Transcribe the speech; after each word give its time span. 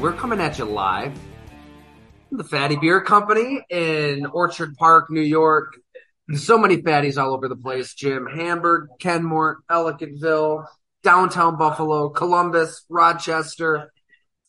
We're 0.00 0.14
coming 0.14 0.40
at 0.40 0.56
you 0.56 0.64
live 0.64 1.12
the 2.32 2.42
Fatty 2.42 2.76
Beer 2.76 3.02
Company 3.02 3.60
in 3.68 4.24
Orchard 4.24 4.74
Park, 4.78 5.10
New 5.10 5.20
York. 5.20 5.76
So 6.32 6.56
many 6.56 6.78
fatties 6.78 7.22
all 7.22 7.34
over 7.34 7.48
the 7.48 7.56
place. 7.56 7.92
Jim, 7.92 8.26
Hamburg, 8.26 8.88
Kenmore, 8.98 9.58
Ellicottville, 9.70 10.64
downtown 11.02 11.58
Buffalo, 11.58 12.08
Columbus, 12.08 12.86
Rochester. 12.88 13.92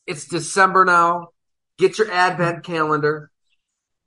It's 0.07 0.25
December 0.25 0.85
now. 0.85 1.31
Get 1.77 1.97
your 1.97 2.09
advent 2.09 2.63
calendar. 2.63 3.29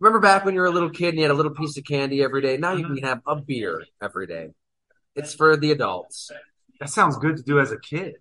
Remember 0.00 0.20
back 0.20 0.46
when 0.46 0.54
you 0.54 0.60
were 0.60 0.66
a 0.66 0.70
little 0.70 0.88
kid 0.88 1.10
and 1.10 1.18
you 1.18 1.24
had 1.24 1.30
a 1.30 1.34
little 1.34 1.54
piece 1.54 1.76
of 1.76 1.84
candy 1.84 2.22
every 2.22 2.40
day? 2.40 2.56
Now 2.56 2.72
you 2.72 2.86
mm-hmm. 2.86 2.94
can 2.94 3.04
have 3.04 3.20
a 3.26 3.36
beer 3.36 3.84
every 4.00 4.26
day. 4.26 4.54
It's 5.14 5.34
for 5.34 5.58
the 5.58 5.72
adults. 5.72 6.30
That 6.80 6.88
sounds 6.88 7.18
good 7.18 7.36
to 7.36 7.42
do 7.42 7.60
as 7.60 7.70
a 7.70 7.78
kid 7.78 8.14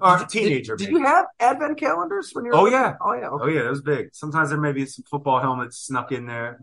or 0.00 0.22
a 0.22 0.26
teenager. 0.26 0.76
Did, 0.76 0.86
did 0.86 0.92
you 0.92 1.04
have 1.04 1.26
advent 1.40 1.78
calendars 1.78 2.30
when 2.32 2.44
you 2.44 2.50
were? 2.52 2.58
Oh, 2.58 2.66
yeah. 2.66 2.94
Oh 3.00 3.14
yeah. 3.14 3.28
Okay. 3.28 3.44
Oh 3.44 3.48
yeah, 3.48 3.66
it 3.66 3.70
was 3.70 3.82
big. 3.82 4.08
Sometimes 4.12 4.50
there 4.50 4.58
may 4.58 4.72
be 4.72 4.86
some 4.86 5.04
football 5.10 5.40
helmets 5.40 5.78
snuck 5.78 6.12
in 6.12 6.26
there. 6.26 6.60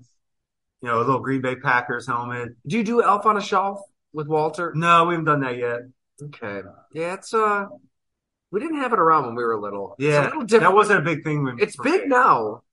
You 0.81 0.87
know, 0.89 0.97
a 0.97 1.03
little 1.03 1.19
Green 1.19 1.41
Bay 1.41 1.55
Packers 1.55 2.07
helmet. 2.07 2.49
Do 2.65 2.77
you 2.77 2.83
do 2.83 3.03
Elf 3.03 3.25
on 3.25 3.35
a 3.37 3.41
Shelf 3.41 3.81
with 4.13 4.27
Walter? 4.27 4.73
No, 4.75 5.05
we 5.05 5.13
haven't 5.15 5.25
done 5.25 5.41
that 5.41 5.57
yet. 5.57 5.79
Okay. 6.21 6.61
Yeah, 6.93 7.15
it's 7.15 7.33
uh, 7.33 7.67
we 8.51 8.59
didn't 8.59 8.77
have 8.77 8.93
it 8.93 8.99
around 8.99 9.25
when 9.25 9.35
we 9.35 9.43
were 9.43 9.59
little. 9.59 9.95
It's 9.99 10.07
a 10.07 10.11
Yeah, 10.11 10.23
little 10.25 10.41
different. 10.43 10.71
that 10.71 10.75
wasn't 10.75 10.99
a 10.99 11.03
big 11.03 11.23
thing. 11.23 11.43
When, 11.43 11.59
It's 11.59 11.75
big 11.75 12.07
now. 12.07 12.63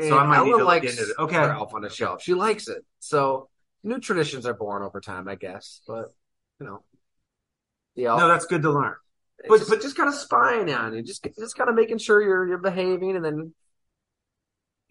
So 0.00 0.18
I 0.18 0.26
might 0.26 0.44
need 0.44 0.50
Ella 0.50 0.50
to 0.50 0.56
look 0.58 0.66
likes 0.66 0.98
into 0.98 1.10
it. 1.10 1.18
Okay. 1.18 1.36
Elf 1.36 1.72
on 1.72 1.84
a 1.84 1.90
Shelf. 1.90 2.22
She 2.22 2.34
likes 2.34 2.68
it. 2.68 2.84
So 2.98 3.48
new 3.82 3.98
traditions 3.98 4.44
are 4.44 4.54
born 4.54 4.82
over 4.82 5.00
time, 5.00 5.28
I 5.28 5.36
guess. 5.36 5.80
But 5.86 6.12
you 6.60 6.66
know, 6.66 6.82
yeah. 7.94 8.16
No, 8.16 8.28
that's 8.28 8.46
good 8.46 8.62
to 8.62 8.70
learn. 8.72 8.94
But 9.42 9.48
but- 9.48 9.58
just, 9.58 9.70
but- 9.70 9.82
just 9.82 9.96
kind 9.96 10.08
of 10.08 10.14
spying 10.14 10.70
on 10.72 10.94
you, 10.94 11.02
just 11.02 11.26
just 11.38 11.56
kind 11.56 11.68
of 11.70 11.76
making 11.76 11.98
sure 11.98 12.22
you're 12.22 12.46
you're 12.48 12.58
behaving, 12.58 13.16
and 13.16 13.24
then. 13.24 13.54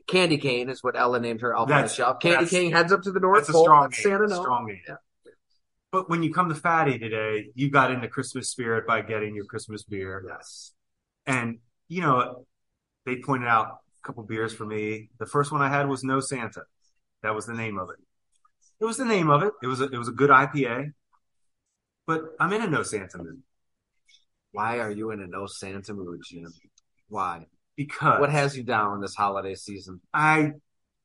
Candy 0.07 0.37
cane 0.37 0.69
is 0.69 0.83
what 0.83 0.95
Ella 0.95 1.19
named 1.19 1.41
her 1.41 1.55
Elf 1.55 1.67
on 1.67 1.71
a 1.71 1.75
That's- 1.77 1.95
Shelf. 1.95 2.19
Candy 2.19 2.45
cane 2.47 2.71
heads 2.71 2.91
up 2.91 3.01
to 3.03 3.11
the 3.11 3.19
North 3.19 3.39
That's 3.39 3.49
a 3.49 3.53
Pole. 3.53 3.63
strong 3.63 3.81
lets 3.85 4.03
game. 4.03 4.13
Santa. 4.19 4.35
Strong 4.35 4.67
game. 4.67 4.81
Yeah. 4.87 4.95
But 5.91 6.09
when 6.11 6.21
you 6.21 6.31
come 6.31 6.49
to 6.49 6.53
Fatty 6.55 6.99
today, 6.99 7.47
you 7.55 7.71
got 7.71 7.89
into 7.89 8.07
Christmas 8.07 8.49
spirit 8.51 8.85
by 8.85 9.01
getting 9.01 9.33
your 9.33 9.45
Christmas 9.45 9.81
beer. 9.83 10.23
Yes. 10.27 10.73
And, 11.25 11.57
you 11.87 12.01
know, 12.01 12.45
they 13.07 13.15
pointed 13.15 13.47
out 13.47 13.79
a 14.03 14.07
couple 14.07 14.21
beers 14.23 14.53
for 14.53 14.63
me. 14.65 15.09
The 15.17 15.25
first 15.25 15.51
one 15.51 15.63
I 15.63 15.69
had 15.69 15.89
was 15.89 16.03
No 16.03 16.19
Santa. 16.19 16.65
That 17.23 17.33
was 17.33 17.47
the 17.47 17.55
name 17.55 17.79
of 17.79 17.89
it. 17.89 17.95
It 18.79 18.85
was 18.85 18.97
the 18.97 19.05
name 19.05 19.31
of 19.31 19.41
it. 19.41 19.53
It 19.63 19.67
was 19.67 19.81
a, 19.81 19.85
it 19.85 19.97
was 19.97 20.07
a 20.09 20.11
good 20.11 20.29
IPA. 20.29 20.91
But 22.05 22.21
I'm 22.39 22.53
in 22.53 22.61
a 22.61 22.67
No 22.67 22.83
Santa 22.83 23.17
mood 23.17 23.41
Why 24.55 24.79
are 24.79 24.91
you 24.91 25.11
in 25.11 25.21
a 25.21 25.27
no 25.27 25.45
Santa 25.45 25.93
mood, 25.93 26.21
Jim? 26.25 26.51
Why? 27.09 27.45
because 27.75 28.19
What 28.19 28.31
has 28.31 28.55
you 28.55 28.63
down 28.63 29.01
this 29.01 29.15
holiday 29.15 29.55
season? 29.55 30.01
I 30.13 30.53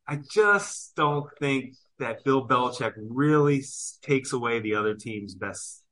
I 0.06 0.19
just 0.31 0.94
don't 0.97 1.27
think 1.38 1.75
that 1.99 2.25
Bill 2.25 2.47
Belichick 2.47 2.93
really 2.97 3.62
takes 4.03 4.33
away 4.33 4.60
the 4.60 4.75
other 4.75 4.94
team's 4.94 5.34
best 5.34 5.84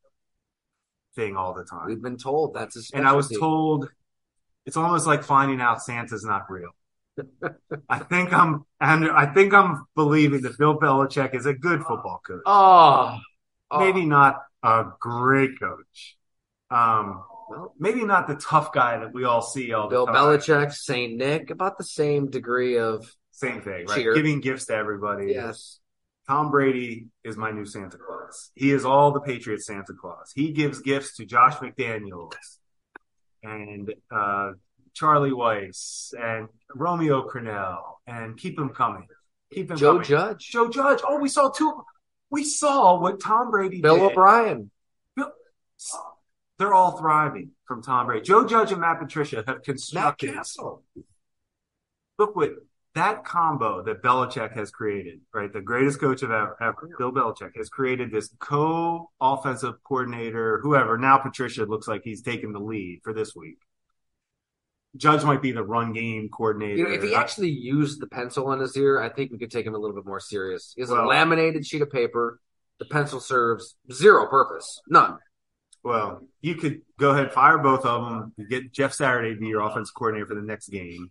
thing 1.15 1.37
all 1.37 1.55
the 1.55 1.65
time. 1.65 1.87
We've 1.87 2.03
been 2.03 2.17
told 2.17 2.55
that's 2.55 2.77
a 2.77 2.97
and 2.97 3.07
I 3.07 3.13
was 3.13 3.29
told 3.29 3.89
it's 4.67 4.77
almost 4.77 5.07
like 5.07 5.23
finding 5.23 5.61
out 5.61 5.83
Santa's 5.83 6.25
not 6.25 6.43
real. 6.49 6.71
I 7.89 7.99
think 7.99 8.33
I'm 8.33 8.65
and 8.81 9.11
I 9.11 9.27
think 9.27 9.53
I'm 9.53 9.87
believing 9.95 10.43
that 10.43 10.59
Bill 10.59 10.79
Belichick 10.79 11.35
is 11.35 11.47
a 11.47 11.55
good 11.55 11.81
football 11.81 12.21
coach. 12.27 12.43
Oh, 12.47 13.19
oh. 13.71 13.79
Maybe 13.79 14.05
not 14.05 14.37
a 14.63 14.85
great 15.01 15.59
coach. 15.61 16.17
Um, 16.71 17.25
maybe 17.79 18.05
not 18.05 18.27
the 18.27 18.35
tough 18.37 18.73
guy 18.73 18.99
that 18.99 19.13
we 19.13 19.25
all 19.25 19.43
see 19.43 19.73
all 19.73 19.89
Bill 19.89 20.07
the 20.07 20.13
time. 20.13 20.39
Belichick, 20.39 20.73
Saint 20.73 21.17
Nick, 21.17 21.51
about 21.51 21.79
the 21.79 21.85
same 21.85 22.31
degree 22.31 22.79
of 22.79 23.11
Same 23.31 23.61
thing, 23.63 23.87
right? 23.87 23.97
Cheer. 23.97 24.15
Giving 24.15 24.41
gifts 24.41 24.67
to 24.67 24.75
everybody. 24.75 25.33
yes. 25.33 25.81
Tom 26.27 26.51
Brady 26.51 27.07
is 27.25 27.39
my 27.39 27.51
new 27.51 27.65
Santa 27.65 27.97
Claus. 27.97 28.51
He 28.55 28.71
is 28.71 28.85
all 28.85 29.13
the 29.13 29.21
Patriots 29.21 29.65
Santa 29.67 29.95
Claus. 29.99 30.31
He 30.35 30.53
gives 30.53 30.81
gifts 30.83 31.17
to 31.17 31.25
Josh 31.25 31.55
McDaniels 31.55 32.35
and 33.43 33.95
uh, 34.11 34.53
Charlie 34.93 35.31
Weis 35.31 36.13
and 36.21 36.49
Romeo 36.75 37.27
Crennel 37.27 37.79
and 38.07 38.37
keep 38.37 38.59
him 38.59 38.69
coming. 38.71 39.07
Keep 39.55 39.69
them 39.69 39.79
Joe 39.79 39.93
coming. 39.93 40.05
Judge, 40.07 40.49
Joe 40.51 40.69
Judge. 40.69 41.01
Oh, 41.03 41.19
we 41.19 41.31
saw 41.31 41.49
two. 41.49 41.83
We 42.31 42.45
saw 42.45 43.01
what 43.01 43.21
Tom 43.21 43.51
Brady 43.51 43.81
Bill 43.81 43.97
did. 43.97 44.11
O'Brien. 44.11 44.71
Bill- 45.17 45.33
They're 46.59 46.75
all 46.75 46.99
thriving 46.99 47.53
from 47.67 47.83
Tom 47.83 48.07
Brady. 48.07 48.25
Joe 48.25 48.47
Judge 48.47 48.73
and 48.73 48.81
Matt 48.81 48.99
Patricia 48.99 49.37
have 49.37 49.47
Matt 49.47 49.65
constructed. 49.65 50.35
Castle. 50.35 50.83
Look 52.19 52.35
what 52.35 52.51
that 52.95 53.25
combo 53.25 53.83
that 53.85 54.03
Belichick 54.03 54.53
has 54.55 54.73
created, 54.73 55.21
right? 55.33 55.53
The 55.53 55.61
greatest 55.61 56.01
coach 56.01 56.23
of 56.23 56.33
ever, 56.33 56.57
ever 56.61 56.91
Bill 56.99 57.13
Belichick 57.13 57.57
has 57.57 57.69
created 57.69 58.11
this 58.11 58.35
co-offensive 58.41 59.75
coordinator, 59.85 60.59
whoever. 60.61 60.99
Now 60.99 61.19
Patricia 61.19 61.65
looks 61.65 61.87
like 61.87 62.03
he's 62.03 62.23
taking 62.23 62.53
the 62.53 62.59
lead 62.59 63.01
for 63.05 63.13
this 63.13 63.37
week. 63.37 63.59
Judge 64.97 65.23
might 65.23 65.43
be 65.43 65.53
the 65.53 65.63
run 65.63 65.93
game 65.93 66.29
coordinator. 66.29 66.77
You 66.77 66.85
know, 66.89 66.91
if 66.91 67.03
he 67.05 67.15
actually 67.15 67.51
used 67.51 68.01
the 68.01 68.09
pencil 68.09 68.51
in 68.53 68.59
his 68.59 68.77
ear, 68.77 69.01
I 69.01 69.11
think 69.11 69.31
we 69.31 69.39
could 69.39 69.53
take 69.53 69.67
him 69.67 69.75
a 69.75 69.79
little 69.79 69.95
bit 69.95 70.07
more 70.07 70.19
serious. 70.19 70.73
He 70.75 70.83
has 70.83 70.91
a 70.91 71.03
laminated 71.03 71.65
sheet 71.65 71.83
of 71.83 71.91
paper. 71.91 72.41
The 72.81 72.87
pencil 72.87 73.21
serves 73.21 73.77
zero 73.93 74.27
purpose, 74.27 74.81
none. 74.89 75.19
Well, 75.89 76.23
you 76.43 76.55
could 76.55 76.83
go 76.99 77.11
ahead 77.13 77.33
fire 77.33 77.57
both 77.57 77.87
of 77.87 78.05
them. 78.37 78.47
Get 78.51 78.73
Jeff 78.75 78.93
Saturday 78.93 79.33
to 79.35 79.41
be 79.41 79.47
your 79.49 79.63
offense 79.63 79.91
coordinator 79.91 80.27
for 80.27 80.35
the 80.35 80.43
next 80.43 80.69
game. 80.69 81.11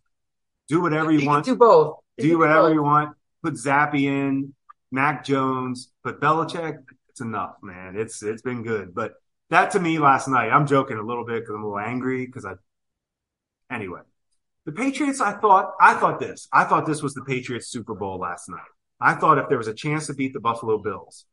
Do 0.67 0.81
whatever 0.81 1.11
you 1.11 1.19
He 1.21 1.27
want. 1.27 1.45
can 1.45 1.55
do 1.55 1.57
both. 1.57 1.97
Do 2.19 2.37
whatever 2.37 2.67
both. 2.67 2.73
you 2.75 2.83
want. 2.83 3.17
Put 3.43 3.55
Zappe 3.55 3.99
in, 4.03 4.53
Mac 4.91 5.25
Jones, 5.25 5.91
put 6.03 6.21
Belichick, 6.21 6.83
it's 7.09 7.21
enough, 7.21 7.55
man. 7.63 7.95
It's 7.97 8.21
it's 8.21 8.43
been 8.43 8.61
good, 8.61 8.93
but 8.93 9.13
that 9.49 9.71
to 9.71 9.79
me 9.79 9.97
last 9.97 10.27
night, 10.27 10.51
I'm 10.51 10.67
joking 10.67 10.97
a 10.97 11.03
little 11.03 11.25
bit 11.25 11.39
because 11.39 11.55
I'm 11.55 11.63
a 11.63 11.67
little 11.67 11.79
angry 11.79 12.27
because 12.27 12.45
I. 12.45 12.53
Anyway, 13.71 14.01
the 14.65 14.71
Patriots. 14.71 15.21
I 15.21 15.33
thought 15.33 15.73
I 15.81 15.95
thought 15.95 16.19
this. 16.19 16.47
I 16.53 16.65
thought 16.65 16.85
this 16.85 17.01
was 17.01 17.15
the 17.15 17.23
Patriots 17.23 17.67
Super 17.67 17.95
Bowl 17.95 18.19
last 18.19 18.47
night. 18.47 18.59
I 19.01 19.15
thought 19.15 19.39
if 19.39 19.49
there 19.49 19.57
was 19.57 19.67
a 19.67 19.73
chance 19.73 20.05
to 20.07 20.13
beat 20.13 20.33
the 20.33 20.39
Buffalo 20.39 20.77
Bills, 20.77 21.25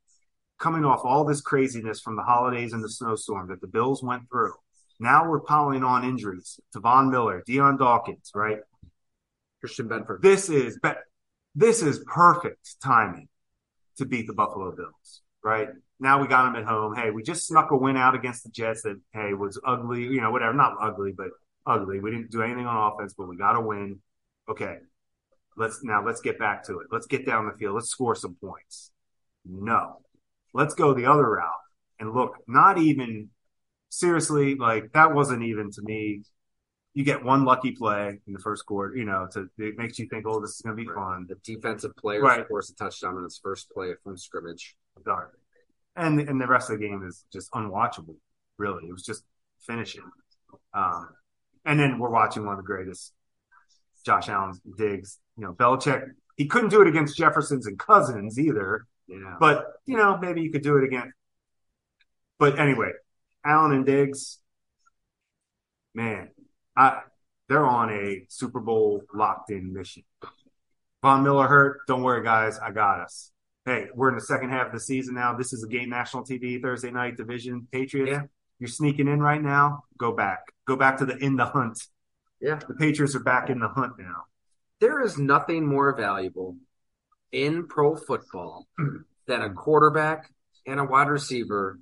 coming 0.64 0.86
off 0.86 1.04
all 1.04 1.24
this 1.24 1.42
craziness 1.42 2.00
from 2.00 2.16
the 2.16 2.22
holidays 2.22 2.72
and 2.72 2.82
the 2.82 2.88
snowstorm 2.88 3.48
that 3.48 3.60
the 3.60 3.66
Bills 3.66 4.02
went 4.02 4.22
through, 4.30 4.54
now 4.98 5.28
we're 5.28 5.40
piling 5.40 5.84
on 5.84 6.04
injuries. 6.04 6.58
Tavon 6.74 7.10
Miller, 7.10 7.42
Dion 7.46 7.76
Dawkins, 7.76 8.30
right? 8.34 8.60
Christian 9.60 9.90
Benford. 9.90 10.22
This 10.22 10.48
is, 10.48 10.78
but 10.82 11.00
this 11.54 11.82
is 11.82 12.02
perfect 12.06 12.80
timing 12.82 13.28
to 13.98 14.06
beat 14.06 14.26
the 14.26 14.32
Buffalo 14.32 14.74
Bills, 14.74 15.20
right? 15.44 15.68
Now 16.00 16.22
we 16.22 16.28
got 16.28 16.44
them 16.44 16.56
at 16.56 16.66
home. 16.66 16.96
Hey, 16.96 17.10
we 17.10 17.22
just 17.22 17.46
snuck 17.46 17.70
a 17.70 17.76
win 17.76 17.98
out 17.98 18.14
against 18.14 18.44
the 18.44 18.50
Jets 18.50 18.82
that, 18.82 18.98
hey, 19.12 19.34
was 19.34 19.60
ugly, 19.66 20.04
you 20.04 20.22
know, 20.22 20.30
whatever. 20.30 20.54
Not 20.54 20.76
ugly, 20.80 21.12
but 21.12 21.28
ugly. 21.66 22.00
We 22.00 22.10
didn't 22.10 22.30
do 22.30 22.40
anything 22.40 22.66
on 22.66 22.92
offense, 22.92 23.12
but 23.12 23.28
we 23.28 23.36
got 23.36 23.56
a 23.56 23.60
win. 23.60 24.00
Okay. 24.48 24.78
Let's 25.58 25.84
now 25.84 26.04
let's 26.04 26.20
get 26.20 26.38
back 26.38 26.64
to 26.64 26.80
it. 26.80 26.88
Let's 26.90 27.06
get 27.06 27.24
down 27.26 27.46
the 27.46 27.52
field. 27.52 27.74
Let's 27.74 27.90
score 27.90 28.14
some 28.14 28.34
points. 28.34 28.90
No. 29.44 30.00
Let's 30.54 30.74
go 30.74 30.94
the 30.94 31.06
other 31.06 31.28
route 31.28 31.50
and 32.00 32.14
look, 32.14 32.36
not 32.46 32.78
even 32.78 33.28
seriously, 33.90 34.54
like 34.54 34.92
that 34.92 35.12
wasn't 35.14 35.42
even 35.42 35.70
to 35.72 35.82
me. 35.82 36.22
You 36.94 37.04
get 37.04 37.24
one 37.24 37.44
lucky 37.44 37.72
play 37.72 38.20
in 38.26 38.32
the 38.32 38.38
first 38.38 38.64
quarter, 38.66 38.96
you 38.96 39.04
know, 39.04 39.26
to 39.32 39.48
it 39.58 39.76
makes 39.76 39.98
you 39.98 40.06
think, 40.06 40.26
oh, 40.28 40.40
this 40.40 40.50
is 40.50 40.60
going 40.60 40.76
to 40.76 40.82
be 40.82 40.88
fun. 40.88 41.26
The 41.28 41.34
defensive 41.44 41.94
player 41.96 42.22
Right. 42.22 42.46
forced 42.46 42.70
a 42.70 42.76
touchdown 42.76 43.16
in 43.16 43.24
his 43.24 43.40
first 43.42 43.68
play 43.70 43.94
from 44.04 44.16
scrimmage. 44.16 44.76
Darn. 45.04 45.26
And 45.96 46.20
and 46.20 46.40
the 46.40 46.46
rest 46.46 46.70
of 46.70 46.78
the 46.78 46.86
game 46.86 47.04
is 47.06 47.24
just 47.32 47.50
unwatchable. 47.52 48.16
Really, 48.58 48.88
it 48.88 48.92
was 48.92 49.02
just 49.02 49.24
finishing. 49.66 50.04
Um, 50.72 51.08
and 51.64 51.80
then 51.80 51.98
we're 51.98 52.10
watching 52.10 52.44
one 52.44 52.52
of 52.54 52.58
the 52.58 52.66
greatest, 52.66 53.12
Josh 54.06 54.28
Allen 54.28 54.54
Diggs. 54.78 55.18
You 55.36 55.44
know, 55.46 55.52
Belichick. 55.52 56.02
He 56.36 56.46
couldn't 56.46 56.68
do 56.70 56.80
it 56.80 56.86
against 56.88 57.16
Jefferson's 57.16 57.66
and 57.66 57.76
Cousins 57.78 58.38
either. 58.38 58.86
Yeah. 59.06 59.36
But 59.38 59.66
you 59.86 59.96
know, 59.96 60.16
maybe 60.18 60.42
you 60.42 60.50
could 60.50 60.62
do 60.62 60.76
it 60.78 60.84
again. 60.84 61.12
But 62.38 62.58
anyway, 62.58 62.90
Allen 63.44 63.72
and 63.72 63.86
Diggs, 63.86 64.38
man, 65.94 66.30
I 66.76 67.00
they're 67.48 67.66
on 67.66 67.90
a 67.90 68.24
Super 68.28 68.60
Bowl 68.60 69.02
locked 69.14 69.50
in 69.50 69.72
mission. 69.72 70.02
Von 71.02 71.22
Miller 71.22 71.46
hurt. 71.46 71.80
Don't 71.86 72.02
worry, 72.02 72.24
guys. 72.24 72.58
I 72.58 72.70
got 72.70 73.00
us. 73.00 73.30
Hey, 73.66 73.88
we're 73.94 74.08
in 74.08 74.14
the 74.14 74.20
second 74.22 74.50
half 74.50 74.66
of 74.68 74.72
the 74.72 74.80
season 74.80 75.14
now. 75.14 75.34
This 75.34 75.52
is 75.52 75.62
a 75.62 75.68
game 75.68 75.90
national 75.90 76.24
TV 76.24 76.60
Thursday 76.60 76.90
night 76.90 77.16
division. 77.16 77.66
Patriots, 77.72 78.10
Yeah. 78.10 78.22
you're 78.58 78.68
sneaking 78.68 79.08
in 79.08 79.20
right 79.20 79.42
now. 79.42 79.84
Go 79.98 80.12
back. 80.12 80.40
Go 80.66 80.76
back 80.76 80.96
to 80.98 81.06
the 81.06 81.16
in 81.18 81.36
the 81.36 81.46
hunt. 81.46 81.86
Yeah. 82.40 82.58
The 82.66 82.74
Patriots 82.74 83.14
are 83.14 83.20
back 83.22 83.50
in 83.50 83.60
the 83.60 83.68
hunt 83.68 83.98
now. 83.98 84.24
There 84.80 85.02
is 85.02 85.18
nothing 85.18 85.66
more 85.66 85.94
valuable 85.96 86.56
in 87.32 87.66
pro 87.66 87.96
football 87.96 88.66
than 89.26 89.42
a 89.42 89.50
quarterback 89.52 90.30
and 90.66 90.78
a 90.80 90.84
wide 90.84 91.08
receiver 91.08 91.78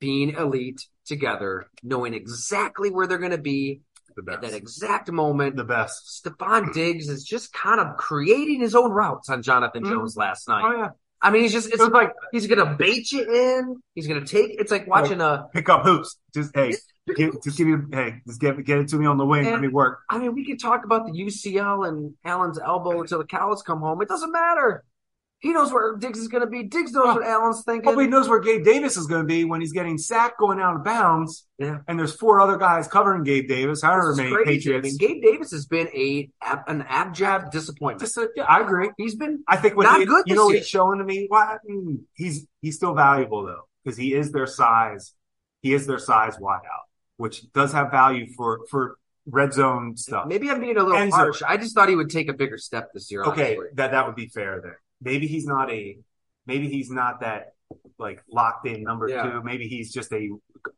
being 0.00 0.30
elite 0.30 0.86
together, 1.06 1.66
knowing 1.82 2.14
exactly 2.14 2.90
where 2.90 3.06
they're 3.06 3.18
going 3.18 3.30
to 3.30 3.38
be 3.38 3.80
at 4.30 4.42
that 4.42 4.54
exact 4.54 5.10
moment. 5.10 5.56
the 5.56 5.64
best. 5.64 6.22
Stefon 6.24 6.72
Diggs 6.72 7.08
is 7.08 7.24
just 7.24 7.52
kind 7.52 7.80
of 7.80 7.96
creating 7.96 8.60
his 8.60 8.74
own 8.74 8.90
routes 8.92 9.28
on 9.28 9.42
Jonathan 9.42 9.82
Mhm. 9.82 9.88
Jones 9.90 10.16
last 10.16 10.48
night. 10.48 10.62
Oh 10.64 10.76
yeah. 10.76 10.88
I 11.20 11.30
mean, 11.30 11.42
he's 11.42 11.52
just, 11.52 11.68
it's 11.68 11.78
was 11.80 11.88
like 11.88 12.12
he's 12.32 12.46
going 12.46 12.58
to 12.64 12.74
bait 12.76 13.10
you 13.10 13.22
in. 13.22 13.76
He's 13.94 14.06
going 14.06 14.22
to 14.22 14.26
take, 14.26 14.60
it's 14.60 14.70
like 14.70 14.86
watching 14.86 15.20
a, 15.22 15.48
pick 15.54 15.68
up 15.70 15.82
hoops. 15.84 16.18
Just 16.34 16.50
hey, 16.54 16.74
give, 17.16 17.42
just 17.42 17.56
give 17.58 17.66
me 17.68 17.76
hey, 17.92 18.20
just 18.26 18.40
get 18.40 18.62
get 18.64 18.78
it 18.78 18.88
to 18.88 18.96
me 18.96 19.06
on 19.06 19.18
the 19.18 19.26
wing. 19.26 19.44
Let 19.44 19.60
me 19.60 19.68
work. 19.68 20.00
I 20.10 20.18
mean, 20.18 20.34
we 20.34 20.44
can 20.44 20.56
talk 20.56 20.84
about 20.84 21.06
the 21.06 21.12
UCL 21.12 21.88
and 21.88 22.14
Allen's 22.24 22.58
elbow 22.58 23.00
until 23.00 23.18
the 23.18 23.26
cows 23.26 23.62
come 23.62 23.80
home. 23.80 24.00
It 24.02 24.08
doesn't 24.08 24.32
matter. 24.32 24.84
He 25.40 25.52
knows 25.52 25.70
where 25.70 25.94
Diggs 25.96 26.18
is 26.18 26.28
going 26.28 26.40
to 26.40 26.46
be. 26.46 26.62
Diggs 26.62 26.92
knows 26.92 27.04
Oh, 27.08 27.14
what 27.16 27.26
Allen's 27.26 27.62
thinking. 27.64 27.82
Probably 27.82 28.06
knows 28.06 28.30
where 28.30 28.40
Gabe 28.40 28.64
Davis 28.64 28.96
is 28.96 29.06
going 29.06 29.20
to 29.20 29.26
be 29.26 29.44
when 29.44 29.60
he's 29.60 29.72
getting 29.72 29.98
sacked 29.98 30.38
going 30.38 30.58
out 30.58 30.76
of 30.76 30.84
bounds. 30.84 31.46
Yeah. 31.58 31.80
And 31.86 31.98
there's 31.98 32.14
four 32.14 32.40
other 32.40 32.56
guys 32.56 32.88
covering 32.88 33.24
Gabe 33.24 33.46
Davis. 33.46 33.82
However 33.82 34.14
many 34.14 34.30
crazy. 34.30 34.48
I 34.50 34.54
Patriots. 34.54 34.84
mean, 34.88 34.96
Gabe 34.96 35.22
Davis 35.22 35.50
has 35.50 35.66
been 35.66 35.88
a 35.88 36.30
an 36.66 36.80
abject 36.88 37.52
disappointment. 37.52 38.00
Just 38.00 38.16
a, 38.16 38.30
yeah, 38.34 38.44
I 38.44 38.62
agree. 38.62 38.88
He's 38.96 39.16
been 39.16 39.44
I 39.46 39.58
think 39.58 39.76
what 39.76 39.82
Not 39.82 40.00
he, 40.00 40.06
good 40.06 40.24
you 40.26 40.34
know 40.34 40.46
what 40.46 40.52
year. 40.52 40.60
he's 40.60 40.68
showing 40.68 40.96
to 40.98 41.04
me. 41.04 41.26
Why 41.28 41.58
mm, 41.70 41.98
he's 42.14 42.46
he's 42.62 42.76
still 42.76 42.94
valuable 42.94 43.44
though 43.44 43.68
because 43.84 43.98
he 43.98 44.14
is 44.14 44.32
their 44.32 44.46
size. 44.46 45.12
He 45.60 45.74
is 45.74 45.86
their 45.86 45.98
size 45.98 46.38
wideout, 46.38 46.83
which 47.16 47.50
does 47.52 47.72
have 47.72 47.90
value 47.90 48.26
for 48.36 48.60
for 48.70 48.96
red 49.26 49.52
zone 49.54 49.96
stuff. 49.96 50.26
maybe 50.26 50.50
I'm 50.50 50.60
being 50.60 50.76
a 50.76 50.82
little 50.82 50.98
Enzo. 51.00 51.12
harsh. 51.12 51.42
I 51.46 51.56
just 51.56 51.74
thought 51.74 51.88
he 51.88 51.96
would 51.96 52.10
take 52.10 52.28
a 52.28 52.34
bigger 52.34 52.58
step 52.58 52.90
this 52.92 53.10
year. 53.10 53.22
Okay, 53.24 53.56
honestly. 53.56 53.66
that 53.74 53.92
that 53.92 54.06
would 54.06 54.16
be 54.16 54.26
fair 54.28 54.60
there. 54.60 54.80
Maybe 55.00 55.26
he's 55.26 55.46
not 55.46 55.70
a 55.70 55.98
maybe 56.46 56.68
he's 56.68 56.90
not 56.90 57.20
that 57.20 57.54
like 57.98 58.22
locked 58.30 58.66
in 58.66 58.82
number 58.82 59.08
Yeah. 59.08 59.22
two. 59.22 59.42
Maybe 59.42 59.66
he's 59.68 59.92
just 59.92 60.12
a 60.12 60.28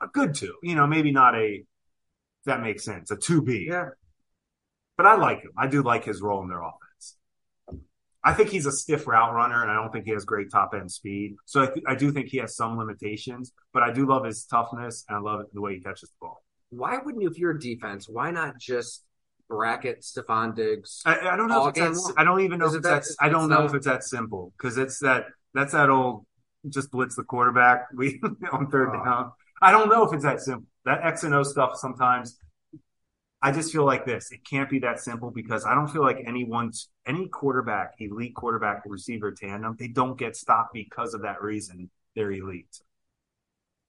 a 0.00 0.06
good 0.12 0.34
two. 0.34 0.54
You 0.62 0.74
know, 0.76 0.86
maybe 0.86 1.10
not 1.12 1.34
a 1.34 1.64
that 2.44 2.60
makes 2.62 2.84
sense. 2.84 3.10
A 3.10 3.16
two 3.16 3.42
B. 3.42 3.66
Yeah. 3.68 3.88
But 4.96 5.06
I 5.06 5.16
like 5.16 5.42
him. 5.42 5.50
I 5.58 5.66
do 5.66 5.82
like 5.82 6.04
his 6.04 6.22
role 6.22 6.42
in 6.42 6.48
their 6.48 6.62
offense. 6.62 6.74
I 8.26 8.34
think 8.34 8.50
he's 8.50 8.66
a 8.66 8.72
stiff 8.72 9.06
route 9.06 9.32
runner, 9.34 9.62
and 9.62 9.70
I 9.70 9.74
don't 9.74 9.92
think 9.92 10.04
he 10.04 10.10
has 10.10 10.24
great 10.24 10.50
top 10.50 10.72
end 10.74 10.90
speed. 10.90 11.36
So 11.46 11.62
I, 11.62 11.66
th- 11.66 11.84
I 11.86 11.94
do 11.94 12.10
think 12.10 12.26
he 12.28 12.38
has 12.38 12.56
some 12.56 12.76
limitations, 12.76 13.52
but 13.72 13.82
I 13.84 13.92
do 13.92 14.04
love 14.06 14.24
his 14.24 14.44
toughness 14.44 15.04
and 15.08 15.16
I 15.16 15.20
love 15.20 15.42
the 15.52 15.60
way 15.60 15.74
he 15.76 15.80
catches 15.80 16.08
the 16.10 16.16
ball. 16.20 16.42
Why 16.70 16.98
wouldn't 16.98 17.22
you, 17.22 17.30
if 17.30 17.38
you're 17.38 17.52
a 17.52 17.60
defense, 17.60 18.08
why 18.08 18.32
not 18.32 18.58
just 18.58 19.04
bracket 19.48 20.00
Stefon 20.02 20.56
Diggs? 20.56 21.02
I, 21.06 21.20
I 21.28 21.36
don't 21.36 21.48
know 21.48 21.68
if 21.68 21.76
it's 21.76 22.04
that. 22.08 22.14
I 22.16 22.24
don't 22.24 22.40
even 22.40 22.58
know 22.58 22.66
Is 22.66 22.74
if 22.74 22.78
it's 22.80 22.88
that- 22.88 23.02
that, 23.04 23.24
I 23.24 23.28
don't 23.28 23.48
know 23.48 23.58
not- 23.60 23.66
if 23.66 23.74
it's 23.74 23.86
that 23.86 24.02
simple 24.02 24.52
because 24.58 24.76
it's 24.76 24.98
that 25.00 25.26
that's 25.54 25.72
that 25.72 25.88
old 25.88 26.26
just 26.68 26.90
blitz 26.90 27.14
the 27.14 27.22
quarterback 27.22 27.86
we 27.94 28.20
on 28.52 28.68
third 28.70 28.88
Oh. 28.92 29.04
down. 29.04 29.32
I 29.62 29.70
don't 29.70 29.88
know 29.88 30.04
if 30.04 30.12
it's 30.12 30.24
that 30.24 30.40
simple. 30.40 30.66
That 30.84 31.04
X 31.04 31.22
and 31.22 31.32
O 31.32 31.42
stuff 31.44 31.76
sometimes. 31.76 32.38
I 33.42 33.52
just 33.52 33.72
feel 33.72 33.84
like 33.84 34.06
this. 34.06 34.32
It 34.32 34.40
can't 34.48 34.70
be 34.70 34.78
that 34.80 34.98
simple 34.98 35.30
because 35.30 35.64
I 35.64 35.74
don't 35.74 35.88
feel 35.88 36.02
like 36.02 36.18
anyone's 36.26 36.88
any 37.06 37.28
quarterback, 37.28 37.92
elite 37.98 38.34
quarterback 38.34 38.82
receiver 38.86 39.30
tandem, 39.32 39.76
they 39.78 39.88
don't 39.88 40.18
get 40.18 40.36
stopped 40.36 40.72
because 40.72 41.14
of 41.14 41.22
that 41.22 41.42
reason. 41.42 41.90
They're 42.14 42.32
elite. 42.32 42.80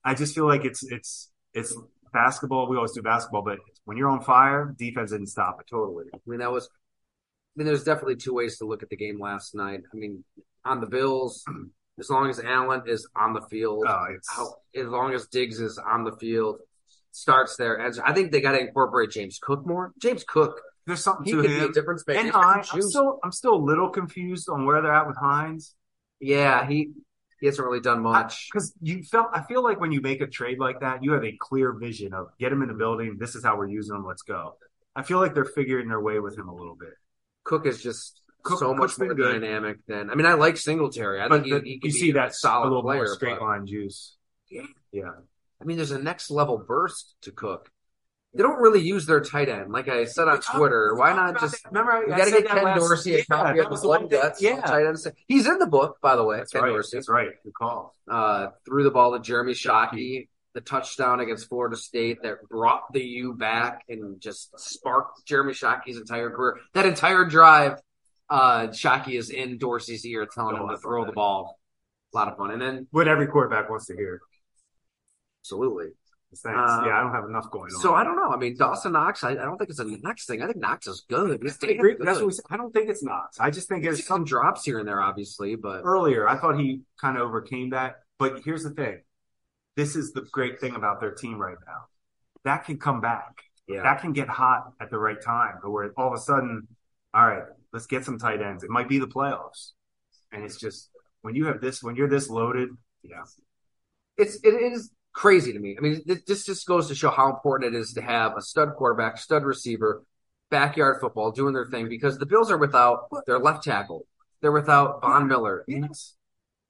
I 0.04 0.14
just 0.14 0.36
feel 0.36 0.46
like 0.48 0.66
it's 0.66 0.84
it's 0.84 1.32
it's 1.54 1.76
basketball. 2.14 2.68
We 2.70 2.76
always 2.76 2.92
do 2.92 3.02
basketball, 3.02 3.42
but 3.42 3.60
when 3.86 3.98
you're 3.98 4.10
on 4.10 4.22
fire, 4.22 4.74
defense 4.78 5.12
didn't 5.12 5.28
stop 5.28 5.60
it. 5.62 5.68
Totally. 5.70 6.06
I 6.14 6.18
mean, 6.26 6.40
that 6.40 6.52
was. 6.52 6.66
I 6.66 7.60
mean, 7.60 7.68
there's 7.68 7.84
definitely 7.84 8.18
two 8.18 8.34
ways 8.34 8.58
to 8.60 8.66
look 8.66 8.84
at 8.84 8.90
the 8.90 8.96
game 8.96 9.20
last 9.20 9.56
night. 9.56 9.82
I 9.92 9.98
mean, 9.98 10.24
on 10.64 10.80
the 10.80 10.88
Bills, 10.88 11.44
as 12.00 12.10
long 12.10 12.30
as 12.30 12.40
Allen 12.40 12.84
is 12.86 13.08
on 13.16 13.34
the 13.34 13.42
field, 13.42 13.86
Oh, 13.88 14.06
how, 14.30 14.56
as 14.76 14.88
long 14.88 15.14
as 15.14 15.28
Diggs 15.28 15.60
is 15.60 15.80
on 15.80 16.04
the 16.04 16.16
field, 16.18 16.60
starts 17.18 17.56
there. 17.58 17.75
And 17.75 18.00
I 18.06 18.14
think 18.14 18.31
they 18.31 18.42
got 18.42 18.52
to 18.54 18.60
incorporate 18.60 19.12
James 19.12 19.40
Cook 19.42 19.66
more. 19.66 19.92
James 20.02 20.24
Cook, 20.24 20.62
there's 20.86 21.04
something 21.04 21.25
he 21.25 21.31
to 21.31 21.42
could 21.42 21.48
be 21.48 21.66
a 21.66 21.72
difference 21.72 22.04
maker. 22.08 22.19
And 22.19 22.31
I, 22.34 22.64
I'm 22.72 22.81
still 22.81 23.19
I'm 23.24 23.31
still 23.31 23.56
a 23.56 23.64
little 23.64 23.90
confused 23.90 24.48
on 24.50 24.66
where 24.66 24.81
they're 24.81 24.94
at 24.94 25.08
with 25.08 25.18
Hines 25.18 25.74
yeah, 26.19 26.68
he 26.68 26.92
he 27.40 27.45
hasn't 27.45 27.64
really 27.64 27.80
done 27.81 28.02
much. 28.02 28.47
because 28.52 28.74
you 28.81 29.04
felt 29.04 29.28
I 29.31 29.44
feel 29.44 29.62
like 29.64 29.80
when 29.80 29.92
you 29.92 30.02
make 30.02 30.21
a 30.21 30.28
trade 30.28 30.57
like 30.59 30.80
that, 30.80 31.04
you 31.04 31.12
have 31.12 31.24
a 31.24 31.36
clear 31.40 31.71
vision 31.74 32.14
of 32.14 32.30
get 32.40 32.52
him 32.52 32.64
in 32.64 32.68
the 32.69 32.74
building. 32.74 33.18
This 33.19 33.36
is 33.36 33.44
how 33.44 33.56
we're 33.57 33.68
using 33.68 33.95
him. 33.95 34.04
Let's 34.06 34.24
go. 34.24 34.56
I 34.95 35.04
feel 35.04 35.19
like 35.19 35.36
they're 35.36 35.45
figuring 35.45 35.88
their 35.90 36.00
way 36.02 36.19
with 36.19 36.36
him 36.36 36.47
a 36.47 36.56
little 36.56 36.76
bit. 36.76 36.94
Cook 37.44 37.68
is 37.68 37.83
just 37.83 38.19
Cook- 38.42 38.57
so 38.57 38.74
Cook's 38.74 38.97
much 38.97 39.07
more 39.07 39.14
dynamic 39.14 39.78
than. 39.88 40.09
I 40.09 40.16
mean, 40.16 40.26
I 40.26 40.33
like 40.33 40.57
Singletary. 40.57 41.21
I 41.21 41.28
But 41.28 41.44
think 41.44 41.64
the- 41.64 41.69
he, 41.69 41.80
you 41.83 41.92
see 41.92 42.14
that 42.14 42.33
solid 42.33 42.64
a 42.66 42.69
little 42.69 42.81
player. 42.81 43.04
more 43.06 43.14
straight 43.14 43.38
but- 43.40 43.45
line 43.45 43.68
juice. 43.68 44.16
Yeah. 44.50 44.64
Yeah. 44.92 45.12
I 45.61 45.66
mean, 45.66 45.78
there's 45.78 45.92
a 45.92 45.99
next 45.99 46.30
level 46.30 46.57
burst 46.57 47.16
to 47.21 47.31
Cook. 47.31 47.71
They 48.33 48.44
don't 48.44 48.59
really 48.61 48.81
use 48.81 49.06
their 49.07 49.21
tight 49.21 49.49
end. 49.49 49.71
Like 49.71 49.87
I 49.87 50.06
said 50.06 50.28
on 50.28 50.40
Twitter, 50.42 50.94
why 50.95 51.14
not 51.14 51.40
just 51.40 51.66
remember? 51.66 51.92
I, 51.94 51.99
we 52.02 52.07
got 52.07 52.26
to 52.26 52.31
get 52.31 52.47
Ken 52.47 52.64
last- 52.64 52.80
Dorsey 52.80 53.16
a 53.16 53.18
yeah, 53.19 53.23
copy 53.23 53.59
of 53.59 53.69
the 53.71 53.80
Blood 53.81 54.11
Guts. 54.11 54.42
Yeah, 54.42 54.61
tight 54.61 54.85
end. 54.85 54.97
He's 55.28 55.47
in 55.47 55.57
the 55.57 55.66
book, 55.66 55.97
by 56.02 56.16
the 56.16 56.23
way. 56.23 56.37
that's 56.37 56.52
Ken 56.52 56.61
right. 56.61 56.69
Dorsey 56.69 56.97
That's 56.97 57.09
right. 57.09 57.30
Good 57.44 57.54
call. 57.54 57.95
uh, 58.07 58.49
threw 58.66 58.83
the 58.83 58.92
ball 58.92 59.14
to 59.14 59.19
Jeremy 59.23 59.54
Shockey, 59.54 60.28
the 60.54 60.61
touchdown 60.61 61.19
against 61.19 61.47
Florida 61.49 61.78
State 61.78 62.21
that 62.23 62.47
brought 62.47 62.92
the 62.94 63.02
U 63.02 63.33
back 63.33 63.83
and 63.90 64.21
just 64.21 64.59
sparked 64.59 65.26
Jeremy 65.26 65.54
Shockey's 65.54 65.97
entire 65.97 66.30
career. 66.30 66.57
That 66.73 66.85
entire 66.85 67.26
drive, 67.26 67.80
uh, 68.30 68.68
Shockey 68.68 69.18
is 69.18 69.31
in 69.31 69.57
Dorsey's 69.57 70.06
ear 70.06 70.28
telling 70.31 70.57
him 70.57 70.68
to 70.68 70.78
throw 70.78 71.06
the 71.06 71.11
ball. 71.14 71.57
A 72.14 72.18
lot 72.18 72.28
of 72.28 72.37
fun. 72.37 72.52
And 72.52 72.61
then, 72.61 72.87
What 72.92 73.07
every 73.07 73.28
quarterback 73.28 73.69
wants 73.69 73.87
to 73.87 73.95
hear. 73.95 74.21
Absolutely. 75.47 75.87
Thanks. 76.35 76.59
Uh, 76.59 76.83
yeah, 76.85 76.97
I 76.97 77.01
don't 77.01 77.13
have 77.13 77.23
enough 77.23 77.49
going 77.51 77.73
on. 77.73 77.81
So 77.81 77.95
I 77.95 78.04
don't 78.04 78.18
know. 78.18 78.30
I 78.30 78.35
mean, 78.37 78.57
Dawson 78.57 78.92
Knox, 78.92 79.23
I, 79.23 79.31
I 79.31 79.35
don't 79.35 79.57
think 79.57 79.69
it's 79.69 79.80
a 79.80 79.85
Knox 79.85 80.25
thing. 80.25 80.42
I 80.42 80.45
think 80.45 80.57
Knox 80.57 80.85
is 80.85 81.06
good. 81.09 81.39
He's 81.42 81.57
I 81.63 81.68
agree. 81.68 81.95
good. 81.95 82.06
That's 82.06 82.19
what 82.19 82.27
we 82.27 82.33
said. 82.33 82.45
I 82.49 82.57
don't 82.57 82.73
think 82.73 82.89
it's 82.89 83.01
Knox. 83.01 83.39
I 83.39 83.49
just 83.49 83.69
think 83.69 83.83
There's 83.83 83.99
it's 83.99 84.07
some 84.07 84.25
drops 84.25 84.66
here 84.66 84.77
and 84.77 84.87
there, 84.87 85.01
obviously, 85.01 85.56
but 85.56 85.81
earlier. 85.83 86.27
I 86.27 86.37
thought 86.37 86.59
he 86.59 86.81
kind 86.99 87.16
of 87.16 87.23
overcame 87.23 87.69
that. 87.69 88.01
But 88.19 88.42
here's 88.44 88.63
the 88.63 88.71
thing. 88.71 88.99
This 89.77 89.95
is 89.95 90.11
the 90.11 90.21
great 90.31 90.59
thing 90.59 90.75
about 90.75 90.99
their 90.99 91.11
team 91.11 91.37
right 91.37 91.57
now. 91.66 91.85
That 92.44 92.66
can 92.66 92.77
come 92.77 92.99
back. 92.99 93.44
yeah. 93.68 93.83
That 93.83 94.01
can 94.01 94.11
get 94.11 94.27
hot 94.27 94.73
at 94.81 94.89
the 94.89 94.99
right 94.99 95.21
time, 95.21 95.56
but 95.63 95.71
where 95.71 95.92
all 95.97 96.07
of 96.07 96.13
a 96.13 96.21
sudden, 96.21 96.68
all 97.13 97.25
right, 97.25 97.44
let's 97.71 97.85
get 97.85 98.04
some 98.04 98.18
tight 98.19 98.42
ends. 98.42 98.63
It 98.63 98.69
might 98.69 98.89
be 98.89 98.99
the 98.99 99.07
playoffs. 99.07 99.71
And 100.33 100.44
it's 100.44 100.57
just 100.57 100.89
when 101.21 101.35
you 101.35 101.45
have 101.45 101.61
this, 101.61 101.81
when 101.81 101.95
you're 101.95 102.09
this 102.09 102.30
loaded, 102.30 102.69
yeah. 103.01 103.23
it's 104.18 104.35
it 104.44 104.61
is 104.73 104.92
crazy 105.18 105.52
to 105.52 105.59
me. 105.59 105.76
I 105.78 105.81
mean, 105.81 106.04
th- 106.06 106.26
this 106.26 106.45
just 106.45 106.68
goes 106.68 106.88
to 106.90 106.95
show 106.95 107.09
how 107.09 107.30
important 107.30 107.74
it 107.74 107.78
is 107.80 107.94
to 107.94 108.02
have 108.02 108.38
a 108.38 108.42
stud 108.42 108.76
quarterback, 108.76 109.18
stud 109.18 109.44
receiver, 109.44 110.04
backyard 110.52 111.02
football 111.02 111.31
doing 111.31 111.54
their 111.54 111.66
thing 111.66 111.90
because 111.90 112.19
the 112.19 112.26
Bills 112.28 112.52
are 112.52 112.57
without 112.57 113.07
their 113.26 113.40
left 113.40 113.64
tackle. 113.64 114.06
They're 114.42 114.52
without 114.52 115.02
Von 115.02 115.28
Miller. 115.28 115.66
Yes. 115.68 116.16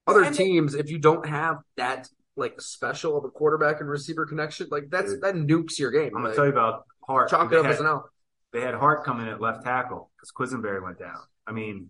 Other 0.07 0.23
And- 0.23 0.33
teams, 0.35 0.73
if 0.75 0.89
you 0.89 0.97
don't 0.97 1.25
have 1.27 1.57
that 1.75 2.07
like 2.37 2.61
special 2.61 3.17
of 3.17 3.25
a 3.25 3.29
quarterback 3.29 3.81
and 3.81 3.89
receiver 3.89 4.25
connection, 4.25 4.67
like 4.71 4.89
that's 4.89 5.11
Dude. 5.11 5.21
that 5.23 5.35
nukes 5.35 5.77
your 5.77 5.91
game. 5.91 6.07
I'm 6.15 6.21
gonna 6.23 6.27
Like, 6.29 6.35
tell 6.35 6.45
you 6.45 6.51
about 6.51 6.85
Hart. 7.05 7.29
chalk 7.29 7.47
it 7.47 7.49
They 7.49 7.57
up 7.57 7.65
had- 7.65 7.73
as 7.73 7.79
an 7.81 7.87
L. 7.87 8.09
they 8.53 8.61
had 8.61 8.75
Hart 8.75 9.03
coming 9.03 9.27
at 9.27 9.41
left 9.41 9.63
tackle 9.65 10.09
because 10.15 10.31
Quessenberry 10.31 10.81
went 10.81 10.97
down. 10.99 11.19
I 11.45 11.51
mean, 11.51 11.89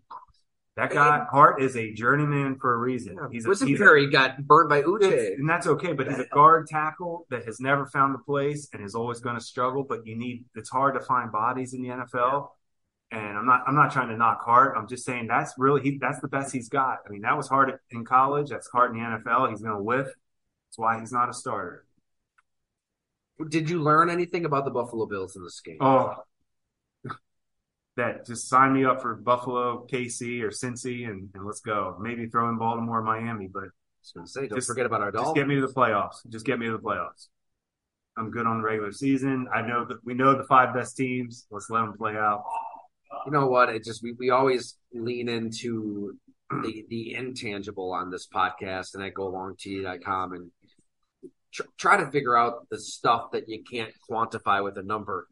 that 0.78 0.92
guy 0.92 1.26
Hart 1.30 1.62
is 1.62 1.76
a 1.76 1.92
journeyman 1.92 2.58
for 2.60 2.74
a 2.74 2.78
reason. 2.78 3.18
He's 3.32 3.46
a, 3.46 3.50
he's 3.50 3.62
a- 3.62 3.66
Quessenberry 3.66 4.12
got 4.12 4.38
burned 4.46 4.70
by 4.70 4.84
Uche. 4.84 5.34
and 5.34 5.50
that's 5.50 5.66
okay, 5.68 5.94
but 5.94 6.08
he's 6.08 6.20
a 6.20 6.26
guard 6.28 6.68
tackle 6.68 7.26
that 7.32 7.46
has 7.46 7.60
never 7.60 7.88
found 7.88 8.16
a 8.16 8.20
place 8.20 8.70
and 8.72 8.84
is 8.86 8.94
always 8.96 9.20
going 9.20 9.36
to 9.36 9.42
struggle. 9.44 9.84
But 9.84 10.06
you 10.06 10.16
need 10.16 10.46
it's 10.56 10.70
hard 10.70 10.94
to 10.94 11.00
find 11.02 11.32
bodies 11.32 11.74
in 11.74 11.82
the 11.82 11.90
NFL. 11.90 12.50
And 13.10 13.38
I'm 13.38 13.46
not 13.46 13.64
I'm 13.66 13.76
not 13.76 13.92
trying 13.92 14.10
to 14.10 14.18
knock 14.18 14.44
Hart. 14.44 14.76
I'm 14.78 14.88
just 14.88 15.04
saying 15.04 15.28
that's 15.28 15.54
really 15.58 15.82
he 15.82 15.98
that's 16.00 16.20
the 16.20 16.28
best 16.28 16.54
he's 16.54 16.70
got. 16.70 17.00
I 17.08 17.10
mean, 17.10 17.22
that 17.22 17.36
was 17.36 17.48
hard 17.48 17.72
in 17.90 18.06
college. 18.06 18.50
That's 18.50 18.70
hard 18.70 18.92
in 18.96 18.98
the 18.98 19.04
NFL. 19.04 19.50
He's 19.50 19.62
going 19.62 19.76
to 19.76 19.82
whiff. 19.84 20.06
That's 20.08 20.78
why 20.78 21.00
he's 21.00 21.12
not 21.12 21.30
a 21.30 21.34
starter. 21.34 21.86
Did 23.50 23.70
you 23.70 23.82
learn 23.82 24.10
anything 24.10 24.46
about 24.46 24.66
the 24.66 24.72
Buffalo 24.72 25.06
Bills 25.06 25.36
in 25.36 25.44
this 25.44 25.62
game? 25.62 25.78
Oh, 25.80 26.16
that 27.98 28.26
just 28.26 28.48
sign 28.48 28.74
me 28.74 28.86
up 28.86 29.02
for 29.02 29.16
Buffalo, 29.16 29.86
KC, 29.92 30.42
or 30.42 30.50
Cincy, 30.50 31.08
and, 31.08 31.30
and 31.34 31.46
let's 31.46 31.60
go. 31.60 31.98
Maybe 32.00 32.28
throw 32.28 32.48
in 32.50 32.58
Baltimore, 32.58 33.02
Miami, 33.02 33.50
but 33.52 33.64
I 33.64 34.26
say, 34.26 34.48
don't 34.48 34.56
just- 34.56 34.68
forget 34.68 34.86
about 34.86 35.02
our 35.02 35.12
just 35.12 35.36
get 35.36 35.48
me 35.48 35.56
to 35.56 35.62
the 35.62 35.74
playoffs. 35.74 36.26
Just 36.30 36.46
get 36.46 36.60
me 36.60 36.68
to 36.68 36.74
the 36.74 36.80
playoffs. 36.80 37.28
I'm 38.18 38.32
good 38.32 38.48
on 38.48 38.60
the 38.60 38.64
regular 38.64 38.92
season. 38.92 39.48
I 39.54 39.62
know 39.62 39.86
that 39.86 39.98
we 40.04 40.14
know 40.16 40.36
the 40.36 40.46
five 40.46 40.74
best 40.74 40.98
teams. 40.98 41.46
Let's 41.52 41.70
let 41.70 41.82
them 41.82 41.94
play 41.98 42.16
out. 42.16 42.44
you 43.26 43.32
know 43.32 43.48
what? 43.48 43.70
It 43.70 43.84
just 43.84 44.02
we, 44.02 44.14
we 44.14 44.32
always 44.32 44.78
lean 44.94 45.30
into 45.30 46.18
the 46.50 46.86
the 46.90 47.14
intangible 47.14 47.94
on 47.94 48.10
this 48.10 48.28
podcast, 48.28 48.96
and 48.96 49.04
I 49.04 49.10
go 49.10 49.28
along 49.28 49.58
to 49.60 49.86
and 49.86 50.52
tr- 51.54 51.64
try 51.78 51.98
to 51.98 52.10
figure 52.10 52.36
out 52.36 52.68
the 52.70 52.80
stuff 52.80 53.32
that 53.32 53.48
you 53.50 53.64
can't 53.64 53.94
quantify 54.10 54.64
with 54.64 54.78
a 54.78 54.84
number. 54.84 55.28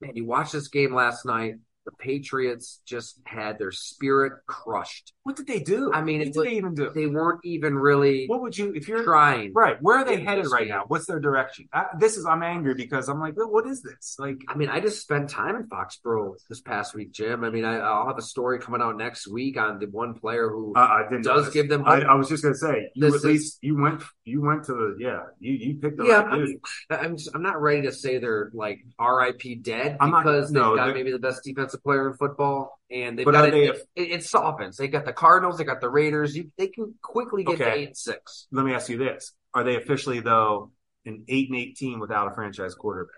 Man, 0.00 0.16
you 0.16 0.24
watched 0.24 0.52
this 0.52 0.68
game 0.68 0.94
last 0.94 1.24
night. 1.24 1.54
The 1.86 1.92
Patriots 1.92 2.80
just 2.84 3.20
had 3.24 3.58
their 3.58 3.72
spirit 3.72 4.34
crushed. 4.46 5.14
What 5.22 5.36
did 5.36 5.46
they 5.46 5.60
do? 5.60 5.90
I 5.94 6.02
mean, 6.02 6.18
what 6.18 6.24
did 6.26 6.36
was- 6.36 6.46
they 6.46 6.52
even 6.56 6.74
do? 6.74 6.90
They 6.94 7.06
weren't 7.06 7.40
even 7.42 7.74
really 7.74 8.26
What 8.26 8.42
would 8.42 8.56
you 8.56 8.74
if 8.74 8.86
you're 8.86 9.02
trying. 9.02 9.52
right? 9.54 9.78
Where 9.80 9.96
are 9.98 10.04
they 10.04 10.20
headed 10.22 10.46
right 10.52 10.68
now? 10.68 10.84
What's 10.88 11.06
their 11.06 11.20
direction? 11.20 11.68
I, 11.72 11.86
this 11.98 12.18
is 12.18 12.26
I'm 12.26 12.42
angry 12.42 12.74
because 12.74 13.08
I'm 13.08 13.18
like, 13.18 13.34
what 13.36 13.66
is 13.66 13.82
this? 13.82 14.16
Like, 14.18 14.36
I 14.48 14.56
mean, 14.56 14.68
I 14.68 14.80
just 14.80 15.00
spent 15.00 15.30
time 15.30 15.56
in 15.56 15.68
Foxborough 15.68 16.34
this 16.50 16.60
past 16.60 16.94
week, 16.94 17.12
Jim. 17.12 17.44
I 17.44 17.50
mean, 17.50 17.64
I, 17.64 17.78
I'll 17.78 18.06
have 18.06 18.18
a 18.18 18.22
story 18.22 18.58
coming 18.58 18.82
out 18.82 18.98
next 18.98 19.26
week 19.26 19.56
on 19.58 19.78
the 19.78 19.86
one 19.86 20.12
player 20.14 20.50
who 20.50 20.74
uh, 20.76 20.80
I 20.80 21.02
didn't. 21.08 21.24
does 21.24 21.38
notice. 21.44 21.54
give 21.54 21.68
them 21.70 21.84
I. 21.86 22.02
I 22.02 22.14
was 22.14 22.28
just 22.28 22.42
gonna 22.42 22.54
say, 22.54 22.90
you 22.94 23.06
at 23.06 23.14
is- 23.14 23.24
least 23.24 23.58
you 23.62 23.80
went 23.80 24.02
you 24.24 24.42
went 24.42 24.64
to 24.64 24.74
the 24.74 24.96
yeah 24.98 25.20
you 25.38 25.52
you 25.54 25.74
picked 25.76 25.96
the 25.96 26.04
Yeah, 26.04 26.22
right 26.24 26.32
I 26.34 26.38
mean, 26.38 26.60
I'm 26.90 27.16
just, 27.16 27.30
I'm 27.34 27.42
not 27.42 27.60
ready 27.60 27.82
to 27.82 27.92
say 27.92 28.18
they're 28.18 28.50
like 28.52 28.84
RIP 29.00 29.62
dead 29.62 29.96
I'm 30.00 30.10
not- 30.10 30.24
because 30.24 30.50
they've 30.50 30.60
no, 30.62 30.76
got 30.76 30.94
maybe 30.94 31.10
the 31.10 31.18
best 31.18 31.42
defensive 31.70 31.82
player 31.84 32.08
in 32.10 32.16
football, 32.16 32.80
and 32.90 33.18
they've 33.18 33.24
But 33.24 33.32
got 33.32 33.48
it, 33.48 33.52
they- 33.52 34.02
it, 34.02 34.10
it 34.12 34.24
softens. 34.24 34.76
They 34.76 34.88
got 34.88 35.04
the 35.04 35.12
Cardinals, 35.12 35.58
they 35.58 35.64
got 35.64 35.80
the 35.80 35.88
Raiders. 35.90 36.36
You, 36.36 36.50
they 36.58 36.68
can 36.68 36.94
quickly 37.02 37.44
get 37.44 37.58
to 37.58 37.72
eight 37.72 37.86
and 37.88 37.96
six. 37.96 38.46
Let 38.52 38.64
me 38.64 38.74
ask 38.74 38.88
you 38.88 38.98
this: 38.98 39.32
Are 39.54 39.64
they 39.64 39.76
officially 39.76 40.20
though 40.20 40.70
an 41.06 41.24
eight 41.28 41.48
and 41.50 41.58
eighteen 41.58 42.00
without 42.00 42.30
a 42.30 42.34
franchise 42.34 42.74
quarterback? 42.74 43.14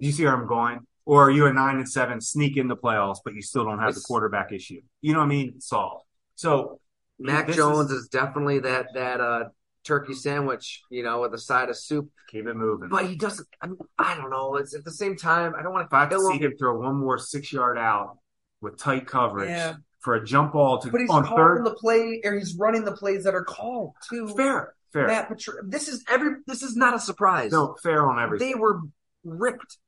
Do 0.00 0.06
you 0.06 0.12
see 0.12 0.24
where 0.24 0.34
I'm 0.34 0.46
going? 0.46 0.80
Or 1.06 1.24
are 1.26 1.30
you 1.30 1.46
a 1.46 1.52
nine 1.52 1.76
and 1.76 1.88
seven 1.88 2.20
sneak 2.20 2.56
in 2.56 2.68
the 2.68 2.76
playoffs, 2.76 3.18
but 3.24 3.34
you 3.34 3.42
still 3.42 3.64
don't 3.64 3.80
have 3.80 3.94
the 3.94 4.00
quarterback 4.00 4.52
issue? 4.52 4.80
You 5.00 5.12
know 5.12 5.18
what 5.20 5.26
I 5.26 5.28
mean? 5.28 5.60
Solved. 5.60 6.04
So 6.36 6.80
Mac 7.18 7.48
Jones 7.50 7.90
is- 7.90 8.02
is, 8.04 8.08
definitely 8.08 8.60
that 8.60 8.86
that 8.94 9.20
uh, 9.20 9.44
turkey 9.84 10.14
sandwich, 10.14 10.82
you 10.90 11.02
know, 11.02 11.20
with 11.22 11.34
a 11.34 11.38
side 11.38 11.68
of 11.70 11.76
soup. 11.76 12.10
keep 12.30 12.46
it 12.46 12.54
moving. 12.54 12.88
But 12.88 13.06
he 13.06 13.16
doesn't. 13.16 13.48
I, 13.62 13.66
mean, 13.68 13.78
I 13.98 14.14
don't 14.16 14.30
know. 14.30 14.56
It's 14.56 14.74
at 14.74 14.84
the 14.84 14.90
same 14.92 15.16
time. 15.16 15.54
I 15.58 15.62
don't 15.62 15.72
want 15.72 15.86
if 15.86 15.92
I 15.92 16.04
to 16.04 16.10
to 16.10 16.16
kill 16.16 16.30
see 16.30 16.36
him. 16.38 16.52
him 16.52 16.56
throw 16.58 16.78
one 16.78 16.96
more 16.96 17.18
six 17.18 17.52
yard 17.52 17.78
out 17.78 18.18
with 18.60 18.76
tight 18.78 19.06
coverage 19.06 19.48
Yeah. 19.50 19.74
for 20.00 20.14
a 20.14 20.24
jump 20.24 20.52
ball 20.52 20.78
to 20.80 20.90
But 20.90 21.00
he's 21.00 21.10
on 21.10 21.24
calling 21.24 21.36
third, 21.42 21.64
the 21.66 21.74
play, 21.74 22.20
or 22.24 22.34
he's 22.38 22.54
running 22.56 22.84
the 22.84 22.92
plays 22.92 23.24
that 23.24 23.34
are 23.34 23.44
called 23.44 23.94
too. 24.08 24.28
fair, 24.36 24.74
fair. 24.92 25.06
Matt 25.06 25.28
Patri- 25.28 25.54
This 25.64 25.88
is 25.88 26.04
every. 26.08 26.32
This 26.46 26.62
is 26.62 26.76
not 26.76 26.94
a 26.94 26.98
surprise. 26.98 27.52
no, 27.52 27.74
fair 27.82 28.08
on 28.08 28.18
everything. 28.22 28.48
they 28.50 28.54
were 28.54 28.80
ripped 29.24 29.78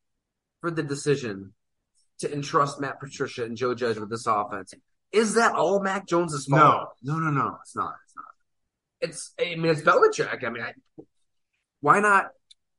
for 0.60 0.70
the 0.70 0.82
decision 0.82 1.52
to 2.20 2.32
entrust 2.32 2.80
Matt 2.80 2.98
Patricia 3.00 3.44
and 3.44 3.56
Joe 3.56 3.74
Judge 3.74 3.98
with 3.98 4.08
this 4.10 4.26
offense. 4.26 4.72
Is 5.12 5.34
that 5.34 5.54
all 5.54 5.82
Mac 5.82 6.06
Jones's 6.06 6.46
fault? 6.46 6.88
no, 7.02 7.18
no, 7.18 7.30
no, 7.30 7.30
no. 7.30 7.56
It's 7.62 7.76
not. 7.76 7.94
It's 9.02 9.34
I 9.38 9.56
mean, 9.56 9.66
it's 9.66 9.82
Belichick. 9.82 10.42
I 10.44 10.48
mean, 10.48 10.62
I, 10.62 10.72
why 11.80 12.00
not 12.00 12.28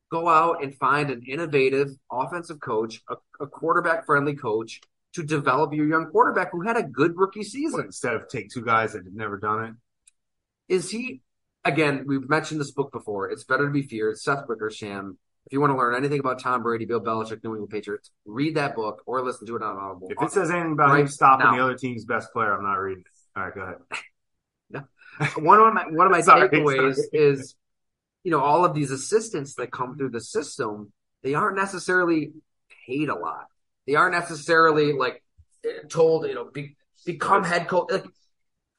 go 0.09 0.29
out 0.29 0.63
and 0.63 0.73
find 0.75 1.09
an 1.09 1.21
innovative 1.27 1.89
offensive 2.11 2.59
coach, 2.59 3.01
a, 3.09 3.15
a 3.41 3.47
quarterback-friendly 3.47 4.35
coach, 4.35 4.79
to 5.15 5.23
develop 5.23 5.73
your 5.73 5.85
young 5.85 6.05
quarterback 6.05 6.51
who 6.51 6.61
had 6.61 6.77
a 6.77 6.83
good 6.83 7.11
rookie 7.15 7.43
season? 7.43 7.81
instead 7.81 8.13
of 8.15 8.27
take 8.29 8.49
two 8.49 8.63
guys 8.63 8.93
that 8.93 9.03
have 9.03 9.13
never 9.13 9.37
done 9.37 9.63
it. 9.65 10.73
Is 10.73 10.89
he? 10.89 11.21
Again, 11.65 12.05
we've 12.07 12.27
mentioned 12.29 12.59
this 12.59 12.71
book 12.71 12.91
before. 12.91 13.29
It's 13.29 13.43
better 13.43 13.65
to 13.65 13.71
be 13.71 13.83
feared. 13.83 14.17
Seth 14.17 14.47
Wickersham. 14.47 15.17
If 15.45 15.51
you 15.51 15.59
want 15.59 15.71
to 15.71 15.77
learn 15.77 15.93
anything 15.95 16.19
about 16.19 16.41
Tom 16.41 16.63
Brady, 16.63 16.85
Bill 16.85 17.01
Belichick, 17.01 17.43
New 17.43 17.51
England 17.51 17.69
Patriots, 17.69 18.11
read 18.25 18.55
that 18.55 18.75
book 18.75 19.01
or 19.05 19.21
listen 19.21 19.45
to 19.47 19.57
it 19.57 19.61
on 19.61 19.77
Audible. 19.77 20.07
If 20.09 20.21
it 20.21 20.31
says 20.31 20.49
anything 20.49 20.71
about 20.71 20.91
Right 20.91 21.01
him 21.01 21.07
stopping 21.09 21.47
now. 21.47 21.55
the 21.55 21.63
other 21.63 21.75
team's 21.75 22.05
best 22.05 22.31
player, 22.31 22.53
I'm 22.53 22.63
not 22.63 22.75
reading 22.75 23.03
it. 23.05 23.37
All 23.37 23.43
right, 23.43 23.53
go 23.53 23.61
ahead. 23.61 23.75
One 25.35 25.59
of 25.59 25.73
my 25.73 25.85
one 25.89 26.07
of 26.07 26.11
my 26.11 26.21
Sorry, 26.31 26.49
takeaways 26.49 26.95
sorry. 26.95 27.07
is, 27.13 27.55
you 28.23 28.31
know, 28.31 28.39
all 28.39 28.65
of 28.65 28.73
these 28.73 28.91
assistants 28.91 29.55
that 29.55 29.71
come 29.71 29.97
through 29.97 30.09
the 30.11 30.21
system, 30.21 30.91
they 31.23 31.33
aren't 31.33 31.55
necessarily 31.57 32.31
paid 32.87 33.09
a 33.09 33.15
lot. 33.15 33.45
They 33.87 33.95
aren't 33.95 34.13
necessarily 34.15 34.93
like 34.93 35.23
told, 35.89 36.25
you 36.27 36.35
know, 36.35 36.45
be, 36.45 36.75
become 37.05 37.43
head 37.43 37.67
coach. 37.67 37.91
Like, 37.91 38.05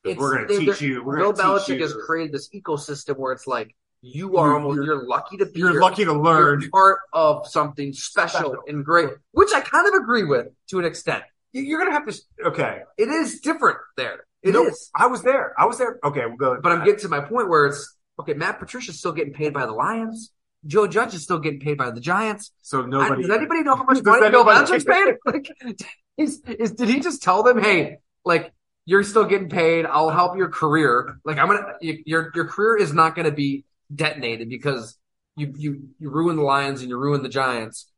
it's, 0.05 0.19
We're 0.21 0.47
gonna 0.47 0.59
teach 0.61 0.81
you. 0.83 1.03
We're 1.03 1.17
Bill 1.19 1.33
Belichick 1.33 1.77
you. 1.77 1.83
has 1.83 1.95
created 2.07 2.33
this 2.33 2.49
ecosystem 2.51 3.17
where 3.19 3.33
it's 3.33 3.47
like 3.47 3.75
you 4.03 4.37
are 4.37 4.49
You're- 4.49 4.63
almost 4.63 4.85
you're- 4.87 5.07
lucky 5.07 5.39
to 5.39 5.47
be 5.47 5.61
You're 5.61 5.71
here. 5.73 5.81
lucky 5.81 6.05
to 6.05 6.13
learn. 6.13 6.69
Part 6.71 6.99
of 7.15 7.47
something 7.47 7.93
special, 7.95 8.39
Special. 8.41 8.57
and 8.69 8.85
great, 8.85 9.09
which 9.33 9.51
I 9.55 9.61
kind 9.63 9.89
of 9.89 9.95
agree 9.95 10.25
with 10.25 10.49
to 10.69 10.79
an 10.79 10.85
extent. 10.85 11.23
You're 11.53 11.79
gonna 11.79 11.93
have 11.93 12.07
to. 12.07 12.21
Okay. 12.49 12.83
It 12.99 13.09
is 13.09 13.41
different 13.41 13.79
there. 13.97 14.27
It 14.45 14.51
is. 14.51 14.55
Nope. 14.55 14.73
I 14.95 15.07
was 15.07 15.23
there. 15.23 15.55
I 15.59 15.67
was 15.67 15.79
there. 15.79 15.99
Okay, 16.05 16.27
we'll 16.27 16.37
go. 16.37 16.59
But 16.63 16.73
I'm 16.73 16.85
getting 16.85 17.01
to 17.01 17.09
my 17.09 17.21
point 17.21 17.49
where 17.49 17.67
it's 17.67 17.97
okay. 18.21 18.35
Matt 18.35 18.59
Patricia's 18.61 18.99
still 18.99 19.13
getting 19.13 19.33
paid 19.33 19.53
by 19.55 19.67
the 19.67 19.73
Lions. 19.73 20.31
Joe 20.67 20.87
Judge 20.87 21.15
is 21.15 21.23
still 21.23 21.39
getting 21.41 21.61
paid 21.61 21.77
by 21.79 21.91
the 21.91 22.01
Giants. 22.01 22.53
so 22.63 22.83
I- 22.83 22.87
nobody. 22.87 23.23
does 23.23 23.31
anybody 23.37 23.63
know 23.63 23.75
how 23.77 23.85
much 23.91 23.97
Does 23.97 24.05
money 24.07 24.31
Bill 24.31 24.49
anybody- 24.49 24.73
Belichick's 24.73 24.85
paid? 24.95 25.15
Like, 25.27 25.77
he's, 26.17 26.41
is, 26.43 26.73
did 26.73 26.89
he 26.89 27.01
just 27.01 27.23
tell 27.23 27.43
them, 27.43 27.61
"Hey, 27.63 27.99
like 28.25 28.53
you're 28.87 29.03
still 29.03 29.25
getting 29.25 29.49
paid. 29.49 29.87
I'll 29.87 30.11
help 30.11 30.37
your 30.37 30.49
career. 30.51 31.19
Like 31.25 31.39
I'm 31.39 31.49
gonna 31.49 31.75
your 31.81 32.31
your 32.35 32.45
career 32.47 32.77
is 32.77 32.93
not 32.93 33.15
gonna 33.17 33.31
be 33.31 33.65
detonated 33.95 34.49
because 34.51 34.97
you 35.37 35.53
you 35.57 35.89
you 35.99 36.11
ruin 36.11 36.37
the 36.37 36.43
Lions 36.43 36.81
and 36.83 36.91
you 36.91 36.99
ruin 36.99 37.23
the 37.23 37.29
Giants. 37.31 37.91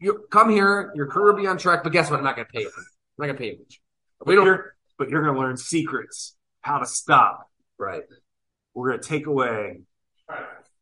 You 0.00 0.24
come 0.30 0.50
here, 0.50 0.92
your 0.94 1.06
career 1.08 1.32
will 1.34 1.40
be 1.40 1.46
on 1.46 1.56
track. 1.58 1.82
But 1.84 1.92
guess 1.92 2.10
what? 2.10 2.18
I'm 2.18 2.24
not 2.24 2.36
gonna 2.36 2.48
pay 2.52 2.62
you. 2.62 2.70
I'm 2.76 2.84
not 3.18 3.26
gonna 3.26 3.38
pay 3.38 3.46
you. 3.48 3.58
We 4.26 4.34
don't. 4.34 4.60
But 4.98 5.08
you're 5.08 5.22
gonna 5.22 5.38
learn 5.38 5.56
secrets, 5.56 6.36
how 6.60 6.78
to 6.78 6.86
stop. 6.86 7.50
Right. 7.78 8.02
We're 8.74 8.90
gonna 8.90 9.02
take 9.02 9.26
away 9.26 9.80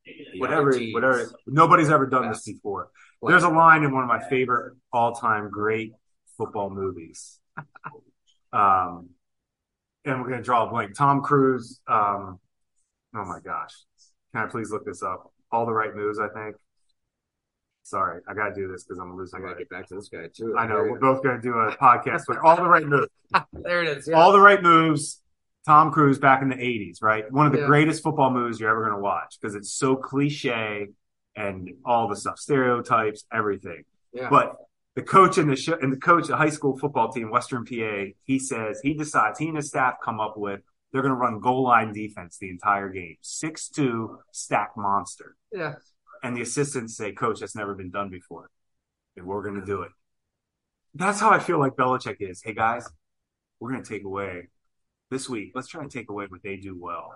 The 0.04 0.38
whatever, 0.38 0.72
whatever. 0.92 1.30
Nobody's 1.46 1.90
ever 1.90 2.06
done 2.06 2.28
this 2.28 2.44
before. 2.44 2.90
There's 3.22 3.44
a 3.44 3.48
line 3.48 3.84
in 3.84 3.92
one 3.92 4.02
of 4.02 4.08
my 4.08 4.20
favorite 4.28 4.76
all-time 4.92 5.50
great 5.50 5.92
football 6.36 6.70
movies. 6.70 7.38
Um, 8.52 9.10
and 10.04 10.20
we're 10.20 10.28
gonna 10.28 10.42
draw 10.42 10.66
a 10.66 10.70
blank. 10.70 10.96
Tom 10.96 11.22
Cruise. 11.22 11.80
Um, 11.86 12.38
oh 13.14 13.24
my 13.24 13.38
gosh, 13.42 13.72
can 14.34 14.44
I 14.44 14.50
please 14.50 14.70
look 14.70 14.84
this 14.84 15.02
up? 15.02 15.32
All 15.50 15.64
the 15.66 15.72
right 15.72 15.94
moves, 15.94 16.18
I 16.18 16.28
think. 16.28 16.56
Sorry, 17.84 18.20
I 18.28 18.34
gotta 18.34 18.54
do 18.54 18.68
this 18.70 18.84
because 18.84 18.98
I'm 18.98 19.16
losing. 19.16 19.40
I 19.40 19.42
gotta 19.42 19.58
get 19.58 19.68
back 19.68 19.86
to 19.88 19.94
this 19.96 20.08
guy 20.08 20.28
too. 20.32 20.56
I 20.56 20.66
know 20.66 20.76
There 20.82 20.92
we're 20.92 20.98
both 21.00 21.22
gonna 21.22 21.40
do 21.42 21.52
a 21.54 21.76
podcast, 21.76 22.22
but 22.28 22.38
all 22.38 22.56
the 22.56 22.62
right 22.68 22.86
moves. 22.86 23.08
There 23.52 23.82
it 23.82 23.98
is. 23.98 24.08
Yeah. 24.08 24.16
all 24.20 24.32
the 24.32 24.40
right 24.40 24.62
moves. 24.62 25.20
Tom 25.66 25.92
Cruise 25.92 26.18
back 26.18 26.42
in 26.42 26.48
the 26.48 26.56
80s, 26.56 27.02
right? 27.02 27.30
One 27.30 27.46
of 27.46 27.52
the 27.52 27.60
Yeah. 27.60 27.66
greatest 27.66 28.02
football 28.02 28.30
moves 28.32 28.58
you're 28.58 28.68
ever 28.70 28.80
going 28.82 28.96
to 28.96 29.00
watch 29.00 29.38
because 29.40 29.54
it's 29.54 29.72
so 29.72 29.94
cliche 29.94 30.88
and 31.36 31.70
all 31.84 32.08
the 32.08 32.16
stuff, 32.16 32.36
stereotypes, 32.38 33.24
everything. 33.32 33.84
yeah. 34.12 34.28
But 34.28 34.56
the 34.96 35.02
coach 35.02 35.38
in 35.38 35.46
the 35.48 35.54
show, 35.56 35.78
and 35.80 35.92
the 35.92 35.96
coach, 35.98 36.26
the 36.26 36.36
high 36.36 36.50
school 36.50 36.76
football 36.76 37.12
team, 37.12 37.30
Western 37.30 37.64
PA, 37.64 38.06
he 38.24 38.38
says 38.40 38.80
he 38.82 38.92
decides 38.94 39.38
he 39.38 39.46
and 39.48 39.56
his 39.56 39.68
staff 39.68 39.94
come 40.04 40.18
up 40.20 40.36
with 40.36 40.60
they're 40.92 41.00
going 41.00 41.14
to 41.14 41.16
run 41.16 41.38
goal 41.40 41.62
line 41.62 41.92
defense 41.92 42.38
the 42.38 42.50
entire 42.50 42.88
game, 42.90 43.16
six 43.22 43.68
two 43.68 44.18
stack 44.32 44.72
monster, 44.76 45.36
yeah. 45.52 45.74
And 46.22 46.36
the 46.36 46.42
assistants 46.42 46.96
say, 46.96 47.12
"Coach, 47.12 47.40
that's 47.40 47.56
never 47.56 47.74
been 47.74 47.90
done 47.90 48.10
before, 48.10 48.50
and 49.16 49.26
we're 49.26 49.42
going 49.42 49.60
to 49.60 49.66
do 49.66 49.82
it." 49.82 49.90
That's 50.94 51.20
how 51.20 51.30
I 51.30 51.38
feel 51.38 51.58
like 51.58 51.72
Belichick 51.72 52.16
is. 52.20 52.42
Hey 52.42 52.54
guys, 52.54 52.88
we're 53.58 53.72
going 53.72 53.82
to 53.82 53.88
take 53.88 54.04
away 54.04 54.48
this 55.10 55.28
week. 55.28 55.52
Let's 55.54 55.68
try 55.68 55.82
and 55.82 55.90
take 55.90 56.10
away 56.10 56.26
what 56.28 56.42
they 56.42 56.56
do 56.56 56.78
well. 56.78 57.14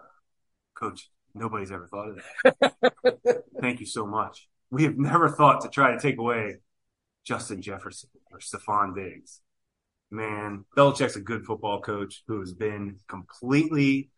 Coach, 0.74 1.10
nobody's 1.34 1.72
ever 1.72 1.86
thought 1.86 2.08
of 2.08 2.22
that. 2.44 3.44
Thank 3.60 3.80
you 3.80 3.86
so 3.86 4.06
much. 4.06 4.48
We 4.70 4.84
have 4.84 4.98
never 4.98 5.28
thought 5.28 5.60
to 5.62 5.68
try 5.68 5.92
to 5.92 6.00
take 6.00 6.18
away 6.18 6.56
Justin 7.24 7.60
Jefferson 7.62 8.10
or 8.30 8.38
Stefon 8.38 8.94
Diggs. 8.94 9.40
Man, 10.10 10.64
Belichick's 10.76 11.16
a 11.16 11.20
good 11.20 11.44
football 11.44 11.80
coach 11.80 12.22
who 12.28 12.40
has 12.40 12.52
been 12.52 12.98
completely 13.08 14.10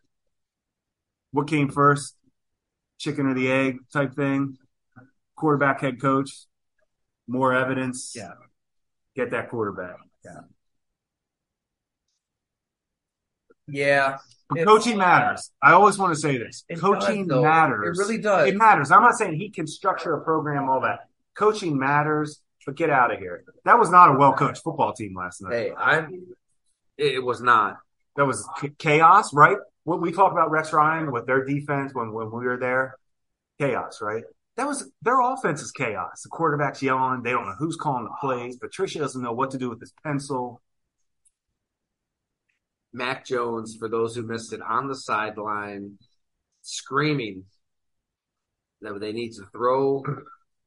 what 1.31 1.47
came 1.47 1.69
first, 1.69 2.15
chicken 2.97 3.25
or 3.25 3.33
the 3.33 3.51
egg 3.51 3.77
type 3.91 4.13
thing. 4.15 4.57
Quarterback 5.39 5.79
head 5.79 6.01
coach, 6.01 6.31
more 7.25 7.53
evidence. 7.53 8.13
Yeah. 8.13 8.33
Get 9.15 9.31
that 9.31 9.49
quarterback. 9.49 9.95
Yeah. 10.25 10.41
Yeah. 13.69 14.17
It- 14.53 14.65
coaching 14.65 14.97
matters. 14.97 15.49
I 15.61 15.71
always 15.71 15.97
want 15.97 16.13
to 16.13 16.19
say 16.19 16.37
this. 16.37 16.65
Coaching 16.77 17.25
does, 17.25 17.41
matters. 17.41 17.97
It 17.97 18.01
really 18.01 18.17
does. 18.17 18.49
It 18.49 18.57
matters. 18.57 18.91
I'm 18.91 19.01
not 19.01 19.15
saying 19.15 19.35
he 19.35 19.49
can 19.49 19.65
structure 19.65 20.13
a 20.13 20.21
program, 20.21 20.69
all 20.69 20.81
that. 20.81 21.07
Coaching 21.35 21.79
matters, 21.79 22.41
but 22.65 22.75
get 22.75 22.89
out 22.89 23.13
of 23.13 23.19
here. 23.19 23.45
That 23.63 23.79
was 23.79 23.89
not 23.89 24.13
a 24.13 24.17
well 24.17 24.33
coached 24.33 24.61
football 24.61 24.91
team 24.91 25.15
last 25.15 25.41
night. 25.41 25.53
Hey, 25.53 25.71
I'm. 25.77 26.27
It 26.97 27.23
was 27.23 27.41
not. 27.41 27.77
That 28.17 28.25
was 28.25 28.45
chaos, 28.77 29.33
right? 29.33 29.55
What 29.85 30.01
we 30.01 30.11
talked 30.11 30.33
about 30.33 30.51
Rex 30.51 30.73
Ryan 30.73 31.13
with 31.13 31.27
their 31.27 31.45
defense 31.45 31.93
when, 31.93 32.11
when 32.11 32.29
we 32.29 32.45
were 32.45 32.57
there, 32.57 32.97
chaos, 33.57 34.01
right? 34.01 34.25
That 34.59 34.67
was 34.67 34.91
their 35.01 35.21
offense 35.21 35.61
is 35.61 35.71
chaos. 35.71 36.21
The 36.23 36.27
quarterback's 36.29 36.83
yelling. 36.83 37.23
They 37.23 37.31
don't 37.31 37.45
know 37.45 37.55
who's 37.57 37.77
calling 37.77 38.03
the 38.03 38.11
plays. 38.19 38.57
Patricia 38.57 38.99
doesn't 38.99 39.21
know 39.21 39.31
what 39.31 39.51
to 39.51 39.57
do 39.57 39.69
with 39.69 39.79
his 39.79 39.93
pencil. 40.03 40.61
Mac 42.91 43.25
Jones, 43.25 43.77
for 43.79 43.87
those 43.87 44.15
who 44.17 44.23
missed 44.23 44.51
it, 44.51 44.61
on 44.61 44.89
the 44.89 44.95
sideline, 44.95 45.97
screaming 46.61 47.45
that 48.81 48.99
they 48.99 49.13
need 49.13 49.31
to 49.35 49.45
throw 49.53 50.03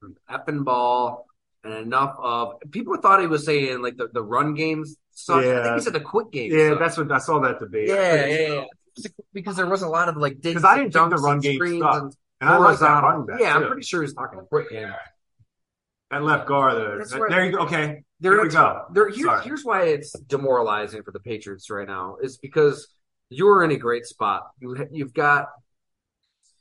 an 0.01 0.17
effing 0.31 0.65
ball 0.65 1.27
and 1.63 1.75
enough 1.75 2.17
of. 2.19 2.55
People 2.71 2.97
thought 2.97 3.21
he 3.21 3.27
was 3.27 3.45
saying 3.45 3.83
like 3.83 3.99
the, 3.99 4.09
the 4.11 4.23
run 4.23 4.55
games 4.55 4.97
suck. 5.11 5.37
I 5.37 5.43
think 5.43 5.65
Yeah. 5.67 5.75
he 5.75 5.81
said 5.83 5.93
the 5.93 6.01
quick 6.01 6.31
games. 6.33 6.55
Yeah, 6.55 6.71
suck. 6.71 6.79
that's 6.79 6.97
what 6.97 7.13
I 7.13 7.19
saw 7.19 7.41
that 7.41 7.61
debate. 7.61 7.89
yeah, 7.91 8.25
yeah, 8.25 8.49
yeah. 8.55 8.65
Because 9.35 9.57
there 9.57 9.67
was 9.69 9.83
a 9.83 9.89
lot 9.89 10.09
of 10.09 10.17
like 10.17 10.41
Because 10.41 10.65
I 10.65 10.79
didn't 10.79 10.95
think 10.95 11.11
the 11.11 11.17
run 11.17 11.41
game 11.41 11.79
sucked. 11.79 12.17
And 12.43 12.51
And 12.51 12.51
I 12.51 12.59
like 12.59 12.79
that 12.81 12.87
horizontal. 12.87 13.11
running 13.11 13.27
back. 13.27 13.41
Yeah, 13.41 13.55
I'm 13.57 13.67
pretty 13.69 13.83
sure 13.83 14.03
he's 14.03 14.13
talking 14.15 14.39
quick 14.51 14.69
game. 14.71 14.93
That 16.11 16.23
left 16.23 16.47
guard, 16.47 16.77
there. 16.77 16.99
That's 16.99 17.13
That- 17.13 17.21
right. 17.21 17.31
there 17.31 17.47
you 17.47 17.53
go. 17.53 17.63
Okay, 17.65 18.05
There 18.21 18.33
here 18.35 18.43
we 18.43 18.49
go. 18.51 18.83
There, 18.93 19.09
here's, 19.09 19.45
here's 19.45 19.65
why 19.65 19.85
it's 19.85 20.13
demoralizing 20.21 21.03
for 21.05 21.11
the 21.11 21.21
Patriots 21.21 21.71
right 21.71 21.89
now 21.89 22.17
is 22.23 22.37
because 22.37 22.89
you're 23.31 23.65
in 23.65 23.71
a 23.71 23.77
great 23.79 24.05
spot. 24.05 24.43
You, 24.61 24.77
you've 24.93 25.15
got 25.15 25.49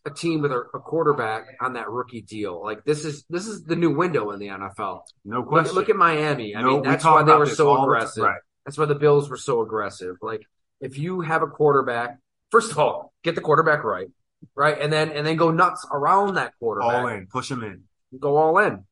a 0.05 0.09
team 0.09 0.41
with 0.41 0.51
a, 0.53 0.59
a 0.73 0.79
quarterback 0.79 1.57
on 1.59 1.73
that 1.73 1.89
rookie 1.89 2.21
deal. 2.21 2.63
Like 2.63 2.85
this 2.85 3.03
is 3.05 3.25
this 3.29 3.45
is 3.45 3.63
the 3.65 3.75
new 3.75 3.91
window 3.93 4.31
in 4.31 4.39
the 4.39 4.47
NFL. 4.47 5.01
No 5.25 5.43
question. 5.43 5.75
look 5.75 5.89
at 5.89 5.95
Miami. 5.97 6.55
I 6.55 6.61
No, 6.61 6.67
mean, 6.75 6.83
that's 6.83 7.03
why 7.03 7.21
they 7.23 7.33
were 7.33 7.45
so 7.45 7.67
all 7.69 7.73
the 7.75 7.79
time. 7.81 7.85
aggressive. 7.97 8.23
Right. 8.23 8.39
That's 8.65 8.77
why 8.77 8.85
the 8.85 8.95
Bills 8.95 9.29
were 9.29 9.37
so 9.37 9.61
aggressive. 9.61 10.15
Like 10.21 10.43
if 10.79 10.97
you 10.97 11.21
have 11.21 11.43
a 11.43 11.47
quarterback, 11.47 12.17
first 12.51 12.71
of 12.71 12.79
all, 12.79 13.13
get 13.23 13.35
the 13.35 13.41
quarterback 13.41 13.83
right, 13.83 14.07
right, 14.55 14.79
and 14.79 14.91
then 14.91 15.11
and 15.11 15.25
then 15.25 15.35
go 15.35 15.51
nuts 15.51 15.85
around 15.91 16.35
that 16.35 16.53
quarterback 16.59 16.93
All 16.93 17.07
in, 17.07 17.27
push 17.27 17.49
him 17.49 17.63
in. 17.63 17.83
go 18.19 18.37
all 18.37 18.57
in. 18.59 18.85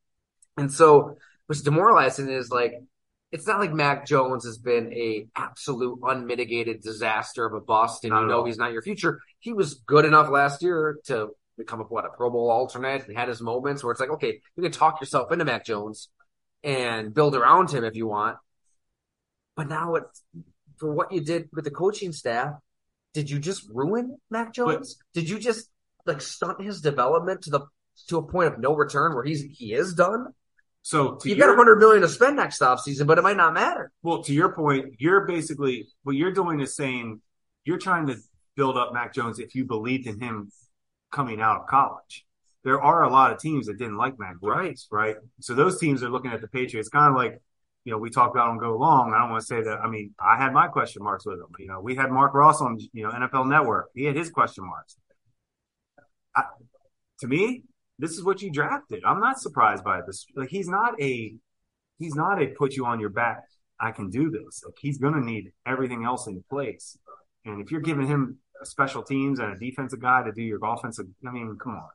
And 0.57 0.71
so 0.71 1.17
what's 1.47 1.61
demoralizing 1.61 2.29
is 2.29 2.49
like 2.51 2.73
it's 3.31 3.45
not 3.45 3.59
like 3.59 3.71
Mac 3.71 4.07
Jones 4.07 4.43
has 4.45 4.57
been 4.57 4.91
a 4.93 5.27
absolute 5.35 5.99
unmitigated 6.03 6.81
disaster 6.81 7.45
of 7.45 7.53
a 7.53 7.61
bust 7.61 8.03
and 8.03 8.11
Not 8.11 8.21
you 8.21 8.27
know 8.27 8.45
he's 8.45 8.57
not 8.57 8.71
your 8.71 8.81
future. 8.81 9.19
He 9.39 9.53
was 9.53 9.75
good 9.75 10.05
enough 10.05 10.29
last 10.29 10.63
year 10.63 10.97
to 11.05 11.29
become 11.57 11.81
a 11.81 11.83
what 11.83 12.05
a 12.05 12.09
Pro 12.09 12.29
Bowl 12.29 12.49
alternate 12.49 13.07
and 13.07 13.17
had 13.17 13.27
his 13.27 13.41
moments 13.41 13.83
where 13.83 13.91
it's 13.91 13.99
like, 13.99 14.09
okay, 14.09 14.41
you 14.55 14.63
can 14.63 14.71
talk 14.71 14.99
yourself 14.99 15.31
into 15.31 15.45
Mac 15.45 15.65
Jones 15.65 16.09
and 16.63 17.13
build 17.13 17.35
around 17.35 17.71
him 17.71 17.83
if 17.83 17.95
you 17.95 18.07
want. 18.07 18.37
But 19.55 19.67
now 19.67 19.95
it's 19.95 20.23
for 20.77 20.91
what 20.91 21.11
you 21.11 21.21
did 21.21 21.49
with 21.53 21.65
the 21.65 21.71
coaching 21.71 22.13
staff, 22.13 22.53
did 23.13 23.29
you 23.29 23.39
just 23.39 23.67
ruin 23.69 24.17
Mac 24.29 24.53
Jones? 24.53 24.97
did 25.13 25.29
you 25.29 25.39
just 25.39 25.69
like 26.05 26.21
stunt 26.21 26.61
his 26.61 26.81
development 26.81 27.43
to 27.43 27.49
the 27.49 27.61
to 28.07 28.17
a 28.17 28.23
point 28.23 28.53
of 28.53 28.59
no 28.59 28.75
return 28.75 29.13
where 29.13 29.23
he's 29.23 29.41
he 29.41 29.73
is 29.73 29.93
done? 29.93 30.27
So 30.81 31.15
to 31.15 31.29
You 31.29 31.35
your, 31.35 31.47
got 31.47 31.53
a 31.53 31.57
hundred 31.57 31.79
million 31.79 32.01
to 32.01 32.09
spend 32.09 32.37
next 32.37 32.61
offseason, 32.61 33.05
but 33.05 33.17
it 33.17 33.21
might 33.21 33.37
not 33.37 33.53
matter. 33.53 33.91
well, 34.01 34.23
to 34.23 34.33
your 34.33 34.53
point, 34.53 34.95
you're 34.97 35.25
basically 35.25 35.87
what 36.03 36.15
you're 36.15 36.31
doing 36.31 36.59
is 36.61 36.75
saying 36.75 37.21
you're 37.65 37.77
trying 37.77 38.07
to 38.07 38.15
build 38.55 38.77
up 38.77 38.93
Mac 38.93 39.13
Jones 39.13 39.39
if 39.39 39.55
you 39.55 39.65
believed 39.65 40.07
in 40.07 40.19
him 40.19 40.51
coming 41.11 41.41
out 41.41 41.61
of 41.61 41.67
college. 41.67 42.25
There 42.63 42.81
are 42.81 43.03
a 43.03 43.09
lot 43.09 43.31
of 43.31 43.39
teams 43.39 43.67
that 43.67 43.77
didn't 43.77 43.97
like 43.97 44.19
Mac 44.19 44.35
Jones, 44.41 44.87
right? 44.91 45.15
So 45.39 45.53
those 45.53 45.79
teams 45.79 46.03
are 46.03 46.09
looking 46.09 46.31
at 46.31 46.41
the 46.41 46.47
Patriots 46.47 46.89
kind 46.89 47.09
of 47.09 47.15
like, 47.15 47.41
you 47.89 47.95
know, 47.95 47.97
we 47.97 48.11
talked 48.11 48.35
about 48.35 48.49
on 48.49 48.59
Go 48.59 48.77
Long. 48.77 49.15
I 49.15 49.21
don't 49.21 49.31
want 49.31 49.41
to 49.41 49.47
say 49.47 49.63
that. 49.63 49.79
I 49.83 49.89
mean, 49.89 50.13
I 50.19 50.37
had 50.37 50.53
my 50.53 50.67
question 50.67 51.03
marks 51.03 51.25
with 51.25 51.39
him. 51.39 51.47
You 51.57 51.65
know, 51.65 51.79
we 51.81 51.95
had 51.95 52.11
Marc 52.11 52.35
Ross 52.35 52.61
on, 52.61 52.77
you 52.93 53.01
know, 53.01 53.09
NFL 53.09 53.49
Network. 53.49 53.89
He 53.95 54.05
had 54.05 54.15
his 54.15 54.29
question 54.29 54.63
marks. 54.63 54.95
I, 56.35 56.43
to 57.21 57.27
me, 57.27 57.63
this 57.97 58.11
is 58.11 58.23
what 58.23 58.43
you 58.43 58.51
drafted. 58.51 59.01
I'm 59.03 59.19
not 59.19 59.39
surprised 59.39 59.83
by 59.83 60.01
this. 60.05 60.27
Like, 60.35 60.49
he's 60.49 60.67
not 60.67 61.01
a, 61.01 61.33
he's 61.97 62.13
not 62.13 62.39
a 62.39 62.49
put 62.49 62.75
you 62.75 62.85
on 62.85 62.99
your 62.99 63.09
back. 63.09 63.41
I 63.79 63.89
can 63.89 64.11
do 64.11 64.29
this. 64.29 64.61
Like, 64.63 64.75
he's 64.79 64.99
going 64.99 65.15
to 65.15 65.25
need 65.25 65.51
everything 65.65 66.05
else 66.05 66.27
in 66.27 66.43
place. 66.47 66.95
And 67.43 67.59
if 67.59 67.71
you're 67.71 67.81
giving 67.81 68.05
him 68.05 68.37
special 68.61 69.01
teams 69.01 69.39
and 69.39 69.51
a 69.51 69.57
defensive 69.57 69.99
guy 69.99 70.21
to 70.21 70.31
do 70.31 70.43
your 70.43 70.59
offensive, 70.61 71.07
I 71.27 71.31
mean, 71.31 71.57
come 71.59 71.73
on. 71.73 71.89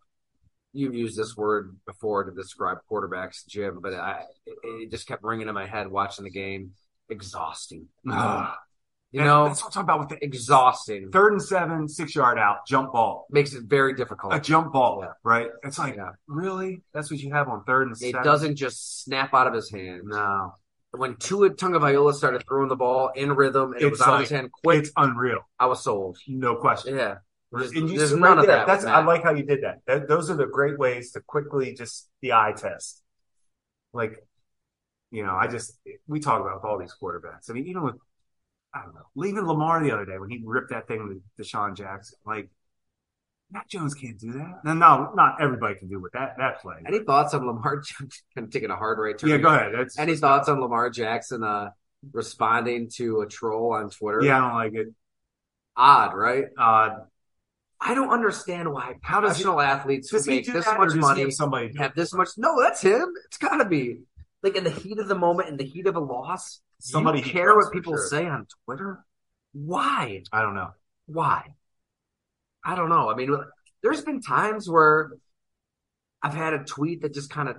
You've 0.74 0.94
used 0.94 1.16
this 1.16 1.36
word 1.36 1.76
before 1.86 2.24
to 2.24 2.32
describe 2.32 2.78
quarterbacks, 2.90 3.46
Jim, 3.46 3.78
but 3.80 3.94
I 3.94 4.24
it, 4.44 4.54
it 4.64 4.90
just 4.90 5.06
kept 5.06 5.22
ringing 5.22 5.48
in 5.48 5.54
my 5.54 5.66
head 5.66 5.88
watching 5.88 6.24
the 6.24 6.30
game. 6.30 6.72
Exhausting. 7.08 7.86
You 9.12 9.20
know, 9.20 9.46
that's 9.46 9.60
what 9.62 9.66
I'm 9.68 9.70
talking 9.70 9.82
about 9.84 10.00
with 10.00 10.08
the 10.08 10.24
exhausting. 10.24 11.12
third 11.12 11.34
and 11.34 11.40
seven, 11.40 11.88
six 11.88 12.16
yard 12.16 12.36
out, 12.36 12.66
jump 12.66 12.90
ball. 12.92 13.28
Makes 13.30 13.54
it 13.54 13.62
very 13.62 13.94
difficult. 13.94 14.34
A 14.34 14.40
jump 14.40 14.72
ball, 14.72 15.02
Yeah. 15.04 15.12
right? 15.22 15.50
It's 15.62 15.78
like, 15.78 15.94
Yeah. 15.94 16.10
really? 16.26 16.82
That's 16.92 17.12
what 17.12 17.20
you 17.20 17.32
have 17.32 17.48
on 17.48 17.62
third 17.62 17.86
and 17.86 17.92
It 17.96 18.10
seven? 18.10 18.24
doesn't 18.24 18.56
just 18.56 19.04
snap 19.04 19.32
out 19.32 19.46
of 19.46 19.54
his 19.54 19.70
hand. 19.70 20.02
No. 20.06 20.54
When 20.90 21.14
Tua 21.14 21.50
Tagovailoa 21.50 22.12
started 22.14 22.42
throwing 22.48 22.68
the 22.68 22.74
ball 22.74 23.10
in 23.14 23.30
rhythm 23.36 23.74
and 23.74 23.82
it 23.82 23.86
It's 23.86 24.00
was 24.00 24.00
out 24.08 24.14
of 24.14 24.20
his 24.22 24.30
hand 24.30 24.50
quick, 24.50 24.80
It's 24.80 24.90
unreal. 24.96 25.42
I 25.60 25.66
was 25.66 25.84
sold. 25.84 26.18
No 26.26 26.56
question. 26.56 26.96
Yeah. 26.96 27.18
There's, 27.58 27.72
and 27.72 27.90
you 27.90 27.98
there's 27.98 28.12
none 28.12 28.22
right 28.22 28.38
of 28.38 28.46
there, 28.46 28.56
that. 28.56 28.66
That's 28.66 28.84
I 28.84 29.04
like 29.04 29.22
how 29.22 29.32
you 29.32 29.44
did 29.44 29.62
that. 29.62 29.80
that. 29.86 30.08
Those 30.08 30.30
are 30.30 30.36
the 30.36 30.46
great 30.46 30.78
ways 30.78 31.12
to 31.12 31.20
quickly 31.20 31.74
just 31.74 32.08
the 32.22 32.32
eye 32.32 32.54
test. 32.56 33.02
Like, 33.92 34.26
you 35.10 35.24
know, 35.24 35.34
I 35.34 35.46
just 35.46 35.78
we 36.06 36.20
talk 36.20 36.40
about 36.40 36.56
with 36.56 36.64
all 36.64 36.78
these 36.78 36.94
quarterbacks. 37.00 37.50
I 37.50 37.52
mean, 37.52 37.66
even 37.66 37.82
with 37.82 37.96
I 38.74 38.82
don't 38.82 38.94
know, 38.94 39.06
leaving 39.14 39.46
Lamar 39.46 39.82
the 39.82 39.92
other 39.92 40.04
day 40.04 40.18
when 40.18 40.30
he 40.30 40.42
ripped 40.44 40.70
that 40.70 40.88
thing 40.88 41.06
with 41.08 41.46
DeSean 41.46 41.76
Jackson, 41.76 42.18
like 42.26 42.50
Matt 43.50 43.68
Jones 43.68 43.94
can't 43.94 44.18
do 44.18 44.32
that. 44.32 44.60
No, 44.64 44.74
no, 44.74 45.12
not 45.14 45.40
everybody 45.40 45.76
can 45.76 45.88
do 45.88 46.00
with 46.00 46.12
that 46.12 46.34
that 46.38 46.60
play. 46.60 46.76
Any 46.86 47.00
thoughts 47.00 47.34
on 47.34 47.46
Lamar? 47.46 47.76
Jackson? 47.76 48.08
kind 48.34 48.46
of 48.46 48.52
taking 48.52 48.70
a 48.70 48.76
hard 48.76 48.98
right 48.98 49.16
turn. 49.16 49.30
yeah, 49.30 49.36
go 49.36 49.48
ahead. 49.48 49.72
That's 49.76 49.98
Any 49.98 50.16
thoughts 50.16 50.48
on 50.48 50.60
Lamar 50.60 50.90
Jackson 50.90 51.44
uh, 51.44 51.70
responding 52.12 52.90
to 52.96 53.20
a 53.20 53.26
troll 53.26 53.74
on 53.74 53.90
Twitter? 53.90 54.22
Yeah, 54.22 54.38
I 54.38 54.40
don't 54.40 54.54
like 54.54 54.74
it. 54.74 54.94
Odd, 55.76 56.14
right? 56.14 56.46
Uh, 56.58 56.90
I 57.80 57.94
don't 57.94 58.10
understand 58.10 58.72
why 58.72 58.94
How 59.02 59.20
does 59.20 59.36
he- 59.36 59.42
professional 59.44 59.60
athletes 59.60 60.10
who 60.10 60.22
make 60.26 60.46
this 60.46 60.66
much 60.66 60.94
money 60.94 61.30
somebody 61.30 61.72
have 61.76 61.94
this 61.94 62.14
much. 62.14 62.30
No, 62.36 62.60
that's 62.62 62.80
him. 62.80 63.12
It's 63.26 63.36
got 63.36 63.56
to 63.58 63.64
be. 63.64 64.00
Like 64.42 64.56
in 64.56 64.64
the 64.64 64.70
heat 64.70 64.98
of 64.98 65.08
the 65.08 65.14
moment, 65.14 65.48
in 65.48 65.56
the 65.56 65.64
heat 65.64 65.86
of 65.86 65.96
a 65.96 66.00
loss, 66.00 66.60
Somebody 66.78 67.22
care 67.22 67.54
what 67.56 67.72
people 67.72 67.94
sure. 67.94 68.06
say 68.08 68.26
on 68.26 68.46
Twitter? 68.66 69.04
Why? 69.52 70.22
I 70.32 70.42
don't 70.42 70.54
know. 70.54 70.70
Why? 71.06 71.54
I 72.62 72.74
don't 72.74 72.90
know. 72.90 73.10
I 73.10 73.14
mean, 73.14 73.34
there's 73.82 74.02
been 74.02 74.20
times 74.20 74.68
where 74.68 75.12
I've 76.22 76.34
had 76.34 76.52
a 76.52 76.64
tweet 76.64 77.02
that 77.02 77.14
just 77.14 77.30
kind 77.30 77.48
of 77.48 77.56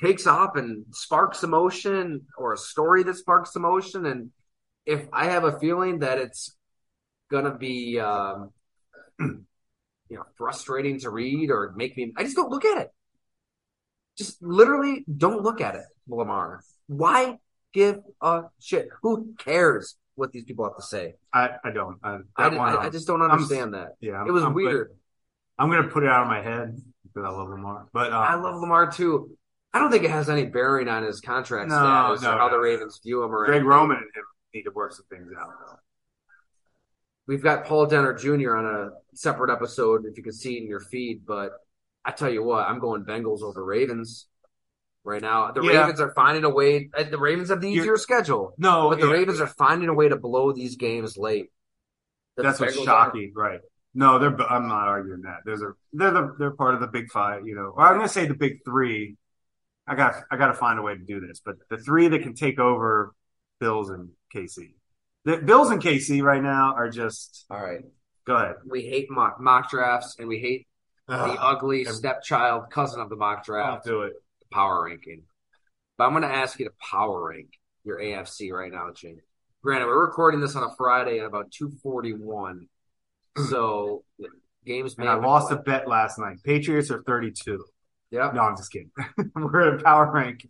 takes 0.00 0.26
off 0.26 0.56
and 0.56 0.86
sparks 0.92 1.42
emotion 1.42 2.22
or 2.38 2.52
a 2.54 2.56
story 2.56 3.02
that 3.02 3.16
sparks 3.16 3.54
emotion. 3.54 4.06
And 4.06 4.30
if 4.86 5.06
I 5.12 5.26
have 5.26 5.44
a 5.44 5.58
feeling 5.58 5.98
that 5.98 6.18
it's 6.18 6.56
going 7.30 7.44
to 7.44 7.54
be, 7.54 7.98
um, 8.00 8.50
you 9.20 9.44
know, 10.10 10.24
frustrating 10.36 10.98
to 11.00 11.10
read 11.10 11.50
or 11.50 11.72
make 11.76 11.96
me, 11.96 12.12
I 12.16 12.22
just 12.24 12.36
don't 12.36 12.50
look 12.50 12.64
at 12.64 12.78
it. 12.82 12.90
Just 14.16 14.42
literally 14.42 15.04
don't 15.16 15.42
look 15.42 15.60
at 15.60 15.74
it, 15.74 15.84
Lamar. 16.08 16.62
Why 16.86 17.38
give 17.72 17.98
a 18.20 18.42
shit? 18.60 18.88
Who 19.02 19.34
cares 19.38 19.96
what 20.14 20.30
these 20.30 20.44
people 20.44 20.64
have 20.64 20.76
to 20.76 20.82
say? 20.82 21.14
I, 21.32 21.50
I 21.64 21.70
don't. 21.70 21.98
I, 22.02 22.18
I, 22.36 22.48
I, 22.48 22.82
I 22.84 22.90
just 22.90 23.06
don't 23.08 23.22
understand 23.22 23.74
that. 23.74 23.96
yeah, 24.00 24.12
I'm- 24.18 24.28
It 24.28 24.30
was 24.30 24.44
I'm- 24.44 24.54
weird. 24.54 24.92
I'm 25.58 25.70
gonna 25.70 25.88
put 25.88 26.02
it 26.02 26.08
out 26.08 26.22
of 26.22 26.28
my 26.28 26.42
head 26.42 26.80
because 27.04 27.24
I 27.24 27.30
love 27.30 27.48
Lamar. 27.48 27.86
But 27.92 28.12
uh, 28.12 28.16
I 28.18 28.34
love 28.34 28.60
Lamar 28.60 28.90
too. 28.90 29.36
I 29.72 29.78
don't 29.78 29.90
think 29.90 30.02
it 30.04 30.10
has 30.10 30.28
any 30.28 30.46
bearing 30.46 30.88
on 30.88 31.04
his 31.04 31.20
contract 31.20 31.68
No, 31.70 31.76
status 31.76 32.22
no, 32.22 32.32
or 32.34 32.38
how 32.38 32.48
the 32.48 32.56
no. 32.56 32.62
Ravens 32.62 33.00
view 33.04 33.22
him 33.22 33.32
or 33.32 33.44
Greg 33.46 33.56
anything. 33.56 33.68
Roman 33.68 33.96
and 33.98 34.06
him 34.06 34.24
need 34.52 34.62
to 34.64 34.70
work 34.72 34.92
some 34.92 35.04
things 35.10 35.28
out. 35.40 35.48
Though. 35.48 35.78
We've 37.26 37.42
got 37.42 37.64
Paul 37.64 37.86
Dehner 37.86 38.18
Jr. 38.18 38.56
on 38.56 38.66
a 38.66 38.90
separate 39.16 39.50
episode, 39.52 40.04
if 40.06 40.16
you 40.16 40.22
can 40.22 40.32
see 40.32 40.56
it 40.58 40.62
in 40.62 40.68
your 40.68 40.80
feed. 40.80 41.24
But 41.26 41.52
I 42.04 42.10
tell 42.12 42.28
you 42.30 42.42
what, 42.42 42.66
I'm 42.68 42.78
going 42.80 43.04
Bengals 43.04 43.42
over 43.42 43.64
Ravens 43.64 44.26
right 45.04 45.22
now. 45.22 45.50
The 45.52 45.62
Yeah. 45.62 45.80
Ravens 45.80 46.00
are 46.00 46.12
finding 46.12 46.44
a 46.44 46.50
way. 46.50 46.90
uh, 46.96 47.04
The 47.04 47.18
Ravens 47.18 47.48
have 47.48 47.60
the 47.60 47.68
You're- 47.70 47.80
easier 47.80 47.96
schedule, 47.96 48.54
No, 48.58 48.90
but 48.90 49.00
the 49.00 49.06
yeah, 49.06 49.12
Ravens 49.14 49.40
are 49.40 49.46
finding 49.46 49.88
a 49.88 49.94
way 49.94 50.08
to 50.08 50.16
blow 50.16 50.52
these 50.52 50.76
games 50.76 51.16
late. 51.16 51.50
The 52.36 52.42
that's 52.42 52.60
what's 52.60 52.76
Bengals 52.76 52.80
are. 52.82 52.84
shocking, 52.84 53.32
right? 53.34 53.60
No, 53.94 54.18
they're. 54.18 54.34
I'm 54.50 54.66
not 54.66 54.88
arguing 54.88 55.22
that. 55.22 55.38
There's 55.44 55.62
a. 55.62 55.72
They're 55.92 56.10
the. 56.10 56.34
They're 56.38 56.50
part 56.50 56.74
of 56.74 56.80
the 56.80 56.88
big 56.88 57.10
five. 57.12 57.46
You 57.46 57.54
know, 57.54 57.72
or 57.76 57.82
I'm 57.82 57.94
gonna 57.96 58.08
say 58.08 58.26
the 58.26 58.34
big 58.34 58.64
three. 58.64 59.16
I 59.86 59.94
got. 59.94 60.16
I 60.32 60.36
got 60.36 60.48
to 60.48 60.54
find 60.54 60.80
a 60.80 60.82
way 60.82 60.96
to 60.96 61.00
do 61.04 61.20
this, 61.20 61.40
but 61.44 61.56
the 61.70 61.78
three 61.78 62.08
that 62.08 62.22
can 62.22 62.34
take 62.34 62.58
over 62.58 63.14
Bills 63.60 63.90
and 63.90 64.10
KC. 64.34 64.74
The 65.24 65.38
Bills 65.38 65.70
and 65.70 65.80
KC 65.82 66.22
right 66.22 66.42
now 66.42 66.74
are 66.76 66.88
just. 66.90 67.46
All 67.50 67.60
right, 67.62 67.80
Go 68.26 68.36
ahead. 68.36 68.56
we 68.66 68.82
hate 68.82 69.10
mock 69.10 69.40
mock 69.40 69.70
drafts, 69.70 70.16
and 70.18 70.28
we 70.28 70.38
hate 70.38 70.66
the 71.08 71.14
ugly 71.40 71.84
stepchild 71.84 72.70
cousin 72.70 73.00
of 73.00 73.08
the 73.10 73.16
mock 73.16 73.38
I'll 73.38 73.44
draft, 73.44 73.84
do 73.84 74.02
it. 74.02 74.14
power 74.52 74.84
ranking. 74.84 75.22
But 75.96 76.04
I'm 76.04 76.10
going 76.10 76.22
to 76.22 76.28
ask 76.28 76.58
you 76.58 76.66
to 76.66 76.72
power 76.90 77.28
rank 77.28 77.48
your 77.84 77.98
AFC 78.00 78.50
right 78.52 78.72
now, 78.72 78.88
Jim. 78.94 79.18
Granted, 79.62 79.86
we're 79.86 80.04
recording 80.04 80.40
this 80.40 80.56
on 80.56 80.62
a 80.64 80.74
Friday 80.76 81.20
at 81.20 81.26
about 81.26 81.50
241. 81.52 82.68
So 83.50 84.04
games 84.64 84.96
may 84.96 85.06
And 85.06 85.10
I 85.10 85.16
lost 85.16 85.50
a 85.50 85.56
bet 85.56 85.88
last 85.88 86.20
night. 86.20 86.36
Patriots 86.44 86.88
are 86.92 87.02
32. 87.02 87.64
Yeah. 88.12 88.30
No, 88.32 88.42
I'm 88.42 88.56
just 88.56 88.70
kidding. 88.70 88.92
We're 89.34 89.74
at 89.76 89.82
power 89.82 90.08
rank 90.12 90.46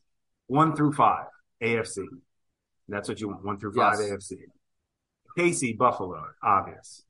one 0.49 0.77
through 0.77 0.93
five 0.93 1.25
AFC. 1.63 2.05
That's 2.89 3.09
what 3.09 3.21
you 3.23 3.29
want. 3.29 3.43
One 3.43 3.59
through 3.59 3.73
five 3.73 3.97
Yes. 3.99 4.11
AFC. 4.31 4.37
KC, 5.37 5.77
Buffalo, 5.77 6.23
obvious. 6.43 7.03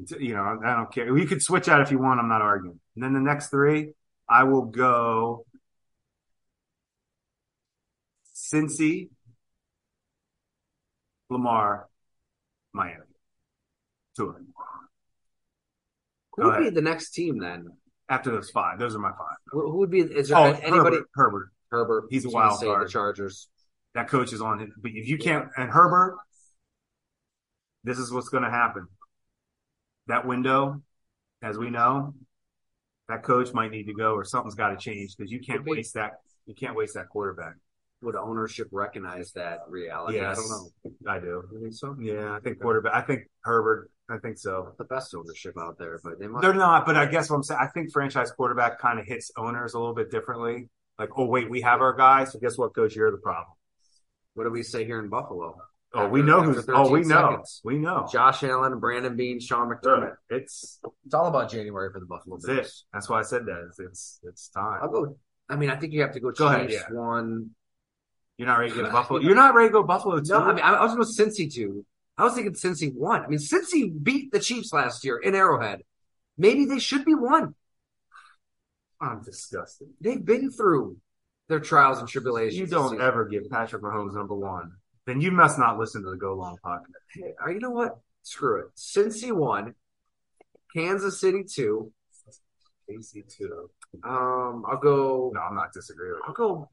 It's- 0.00 0.20
You 0.20 0.34
know, 0.34 0.60
I 0.64 0.76
don't 0.76 0.92
care. 0.92 1.16
You 1.16 1.26
could 1.26 1.42
switch 1.42 1.68
out 1.68 1.80
if 1.80 1.90
you 1.90 1.98
want. 1.98 2.20
I'm 2.20 2.28
not 2.28 2.42
arguing. 2.42 2.80
And 2.94 3.02
then 3.04 3.12
the 3.12 3.20
next 3.20 3.48
three, 3.48 3.92
I 4.28 4.44
will 4.44 4.66
go 4.66 5.44
Cincy, 8.34 9.10
Lamar, 11.28 11.88
Miami. 12.72 13.02
Two 14.16 14.28
of 14.28 14.34
them. 14.34 14.54
Who 16.36 16.44
would 16.46 16.58
be 16.58 16.70
the 16.70 16.80
next 16.80 17.10
team 17.10 17.38
then? 17.38 17.66
After 18.08 18.30
those 18.30 18.48
five, 18.50 18.78
those 18.78 18.94
are 18.94 19.00
my 19.00 19.10
five. 19.10 19.36
Who 19.50 19.78
would 19.78 19.90
be? 19.90 20.00
Is 20.00 20.28
there 20.28 20.38
Oh, 20.38 20.44
anybody? 20.44 20.96
Herbert. 20.96 21.08
Herbert. 21.14 21.50
Herbert. 21.70 22.04
He's 22.10 22.24
a 22.24 22.30
wild 22.30 22.60
card. 22.60 22.86
The 22.86 22.90
Chargers. 22.90 23.48
that 23.94 24.08
coach 24.08 24.32
is 24.32 24.40
on 24.40 24.60
it. 24.60 24.70
But 24.80 24.92
if 24.94 25.08
you 25.08 25.18
can't, 25.18 25.48
and 25.56 25.68
Herbert, 25.70 26.16
this 27.88 27.98
is 27.98 28.12
what's 28.12 28.28
going 28.28 28.44
to 28.44 28.50
happen. 28.50 28.86
That 30.06 30.26
window, 30.26 30.82
as 31.42 31.56
we 31.58 31.70
know, 31.70 32.14
that 33.08 33.22
coach 33.22 33.52
might 33.52 33.70
need 33.70 33.84
to 33.84 33.94
go 33.94 34.12
or 34.12 34.24
something's 34.24 34.54
got 34.54 34.68
to 34.68 34.76
change 34.76 35.16
because 35.16 35.32
you 35.32 35.40
can't 35.40 35.64
waste 35.64 35.94
that. 35.94 36.20
You 36.46 36.54
can't 36.54 36.76
waste 36.76 36.94
that 36.94 37.08
quarterback. 37.08 37.54
Would 38.00 38.14
ownership 38.14 38.68
recognize 38.70 39.32
that 39.32 39.60
reality? 39.68 40.18
Yeah, 40.18 40.30
I 40.30 40.34
don't 40.34 40.48
know. 40.48 40.70
I 41.08 41.18
do. 41.18 41.42
You 41.52 41.60
think 41.60 41.74
so? 41.74 41.96
Yeah, 41.98 42.32
I 42.32 42.38
think 42.40 42.60
quarterback. 42.60 42.94
I 42.94 43.00
think 43.00 43.22
Herbert. 43.40 43.90
I 44.08 44.18
think 44.18 44.38
so. 44.38 44.72
The 44.78 44.84
best 44.84 45.14
ownership 45.14 45.54
out 45.60 45.78
there, 45.78 45.98
but 46.02 46.18
they 46.18 46.28
must. 46.28 46.42
They're 46.42 46.54
not, 46.54 46.86
but 46.86 46.96
I 46.96 47.06
guess 47.06 47.28
what 47.28 47.36
I'm 47.36 47.42
saying, 47.42 47.60
I 47.60 47.66
think 47.66 47.92
franchise 47.92 48.30
quarterback 48.30 48.78
kind 48.78 48.98
of 48.98 49.06
hits 49.06 49.30
owners 49.36 49.74
a 49.74 49.78
little 49.78 49.94
bit 49.94 50.10
differently. 50.10 50.68
Like, 50.98 51.10
oh 51.16 51.26
wait, 51.26 51.50
we 51.50 51.60
have 51.62 51.80
our 51.80 51.92
guy, 51.92 52.24
so 52.24 52.38
guess 52.38 52.56
what, 52.56 52.74
coach? 52.74 52.94
You're 52.94 53.10
the 53.10 53.18
problem. 53.18 53.54
What 54.34 54.44
do 54.44 54.50
we 54.50 54.62
say 54.62 54.84
here 54.84 55.00
in 55.00 55.08
Buffalo? 55.08 55.56
Oh, 55.94 56.08
we 56.08 56.22
know 56.22 56.40
after 56.40 56.52
who's. 56.52 56.68
Oh, 56.68 56.90
we 56.90 57.00
know. 57.00 57.30
seconds. 57.30 57.60
We 57.64 57.78
know. 57.78 58.06
Josh 58.12 58.42
Allen, 58.44 58.78
Brandon 58.78 59.16
Beane, 59.16 59.40
Sean 59.40 59.70
McDermott. 59.70 60.16
It's 60.28 60.80
It's 61.04 61.14
all 61.14 61.26
about 61.26 61.50
January 61.50 61.90
for 61.90 61.98
the 61.98 62.06
Buffalo 62.06 62.36
That's 62.36 62.46
Bills. 62.46 62.66
it. 62.66 62.72
That's 62.92 63.08
why 63.08 63.20
I 63.20 63.22
said 63.22 63.46
that. 63.46 63.66
It's 63.68 63.80
it's, 63.80 64.20
it's 64.22 64.48
time. 64.48 64.80
I'll 64.82 64.90
go. 64.90 65.16
I 65.48 65.56
mean, 65.56 65.70
I 65.70 65.76
think 65.76 65.94
you 65.94 66.02
have 66.02 66.12
to 66.12 66.20
go. 66.20 66.30
Go 66.30 66.46
ahead, 66.46 66.70
yeah. 66.70 66.82
one. 66.90 67.50
You're 68.36 68.48
not 68.48 68.58
ready 68.58 68.72
to 68.72 68.82
get 68.82 68.92
Buffalo. 68.92 69.20
You're 69.20 69.34
not 69.34 69.54
ready 69.54 69.70
to 69.70 69.72
go 69.72 69.82
Buffalo 69.82 70.20
too. 70.20 70.32
No, 70.32 70.40
I 70.40 70.52
mean, 70.52 70.62
I 70.64 70.74
I 70.74 70.84
was 70.84 70.94
going 70.94 71.06
to 71.06 71.42
Cincy 71.42 71.52
two. 71.52 71.86
I 72.18 72.24
was 72.24 72.34
thinking 72.34 72.52
Cincy 72.52 72.94
one. 72.94 73.22
I 73.22 73.28
mean, 73.28 73.38
Cincy 73.38 73.90
beat 74.02 74.30
the 74.30 74.40
Chiefs 74.40 74.72
last 74.72 75.04
year 75.04 75.16
in 75.16 75.34
Arrowhead. 75.34 75.82
Maybe 76.36 76.66
they 76.66 76.78
should 76.78 77.04
be 77.04 77.14
one. 77.14 77.54
I'm 79.00 79.22
disgusted. 79.22 79.88
They've 80.00 80.24
been 80.24 80.50
through 80.50 80.98
their 81.48 81.60
trials 81.60 81.98
and 81.98 82.08
tribulations. 82.08 82.58
You 82.58 82.66
don't 82.66 83.00
ever 83.00 83.24
give 83.24 83.48
Patrick 83.50 83.82
Mahomes 83.82 84.14
number 84.14 84.34
one. 84.34 84.72
Then 85.08 85.22
you 85.22 85.30
must 85.30 85.58
not 85.58 85.78
listen 85.78 86.02
to 86.02 86.10
the 86.10 86.18
Go 86.18 86.34
Long 86.34 86.58
podcast. 86.62 86.82
Hey, 87.14 87.32
uh, 87.42 87.48
you 87.48 87.60
know 87.60 87.70
what? 87.70 87.98
Screw 88.24 88.60
it. 88.60 88.66
Cincy 88.76 89.32
one, 89.32 89.74
Kansas 90.76 91.18
City 91.18 91.44
two. 91.44 91.90
AC 92.90 93.24
two. 93.26 93.70
Um, 94.04 94.64
I'll 94.70 94.76
go. 94.76 95.32
No, 95.34 95.40
I'm 95.40 95.54
not 95.54 95.72
disagreeing. 95.72 96.20
I'll 96.26 96.34
go 96.34 96.68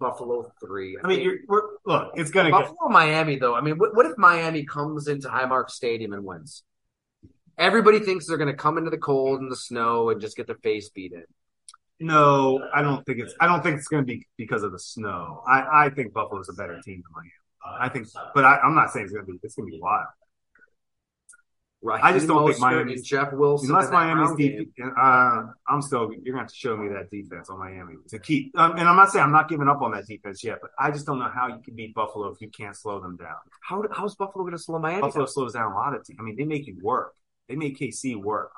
Buffalo 0.00 0.50
three. 0.58 0.92
you. 0.92 1.00
I 1.04 1.06
mean, 1.06 1.20
you're 1.20 1.36
we're, 1.46 1.60
look. 1.84 2.12
It's 2.14 2.30
gonna 2.30 2.50
get. 2.50 2.62
Buffalo, 2.62 2.88
Miami, 2.88 3.36
though. 3.36 3.54
I 3.54 3.60
mean, 3.60 3.76
what, 3.76 3.94
what 3.94 4.06
if 4.06 4.16
Miami 4.16 4.64
comes 4.64 5.06
into 5.06 5.28
Highmark 5.28 5.68
Stadium 5.68 6.14
and 6.14 6.24
wins? 6.24 6.62
Everybody 7.58 7.98
thinks 7.98 8.26
they're 8.26 8.38
going 8.38 8.50
to 8.50 8.56
come 8.56 8.78
into 8.78 8.88
the 8.88 8.96
cold 8.96 9.42
and 9.42 9.52
the 9.52 9.56
snow 9.56 10.08
and 10.08 10.18
just 10.18 10.34
get 10.34 10.46
their 10.46 10.56
face 10.56 10.88
beat 10.88 11.12
in. 11.12 11.24
No, 12.04 12.68
I 12.74 12.82
don't 12.82 13.02
think 13.06 13.20
it's. 13.20 13.34
I 13.40 13.46
don't 13.46 13.62
think 13.62 13.78
it's 13.78 13.88
gonna 13.88 14.02
be 14.02 14.26
because 14.36 14.62
of 14.62 14.72
the 14.72 14.78
snow. 14.78 15.42
I 15.48 15.86
I 15.86 15.90
think 15.90 16.12
Buffalo's 16.12 16.50
a 16.50 16.52
better 16.52 16.78
team 16.84 17.02
than 17.02 17.12
Miami. 17.14 17.30
I 17.80 17.88
think, 17.88 18.08
but 18.34 18.44
I, 18.44 18.58
I'm 18.58 18.74
not 18.74 18.90
saying 18.90 19.06
it's 19.06 19.14
gonna 19.14 19.24
be. 19.24 19.38
It's 19.42 19.54
gonna 19.54 19.70
be 19.70 19.80
wild. 19.80 20.08
Right. 21.80 22.02
I 22.02 22.12
just 22.12 22.26
don't 22.26 22.46
think 22.46 22.62
and 22.62 23.04
Jeff 23.04 23.32
Wilson. 23.32 23.70
Unless 23.70 23.90
Miami's 23.90 24.36
deep, 24.36 24.70
uh, 24.82 25.44
I'm 25.66 25.80
still. 25.80 26.10
You're 26.12 26.34
gonna 26.34 26.44
have 26.44 26.48
to 26.48 26.54
show 26.54 26.76
me 26.76 26.88
that 26.88 27.10
defense 27.10 27.48
on 27.48 27.58
Miami 27.58 27.94
to 28.08 28.18
keep. 28.18 28.58
Um, 28.58 28.72
and 28.72 28.86
I'm 28.86 28.96
not 28.96 29.10
saying 29.10 29.24
I'm 29.24 29.32
not 29.32 29.48
giving 29.48 29.68
up 29.68 29.80
on 29.80 29.92
that 29.92 30.06
defense 30.06 30.44
yet, 30.44 30.58
but 30.60 30.72
I 30.78 30.90
just 30.90 31.06
don't 31.06 31.18
know 31.18 31.30
how 31.34 31.48
you 31.48 31.60
can 31.64 31.74
beat 31.74 31.94
Buffalo 31.94 32.28
if 32.28 32.40
you 32.42 32.50
can't 32.50 32.76
slow 32.76 33.00
them 33.00 33.16
down. 33.16 33.36
How 33.62 33.82
how's 33.92 34.14
Buffalo 34.14 34.44
going 34.44 34.56
to 34.56 34.62
slow 34.62 34.78
Miami? 34.78 35.00
Buffalo 35.00 35.24
down? 35.24 35.32
slows 35.32 35.54
down 35.54 35.72
a 35.72 35.74
lot 35.74 35.94
of 35.94 36.04
teams. 36.04 36.18
I 36.20 36.22
mean, 36.22 36.36
they 36.36 36.44
make 36.44 36.66
you 36.66 36.78
work. 36.82 37.14
They 37.48 37.56
make 37.56 37.78
KC 37.78 38.16
work, 38.16 38.52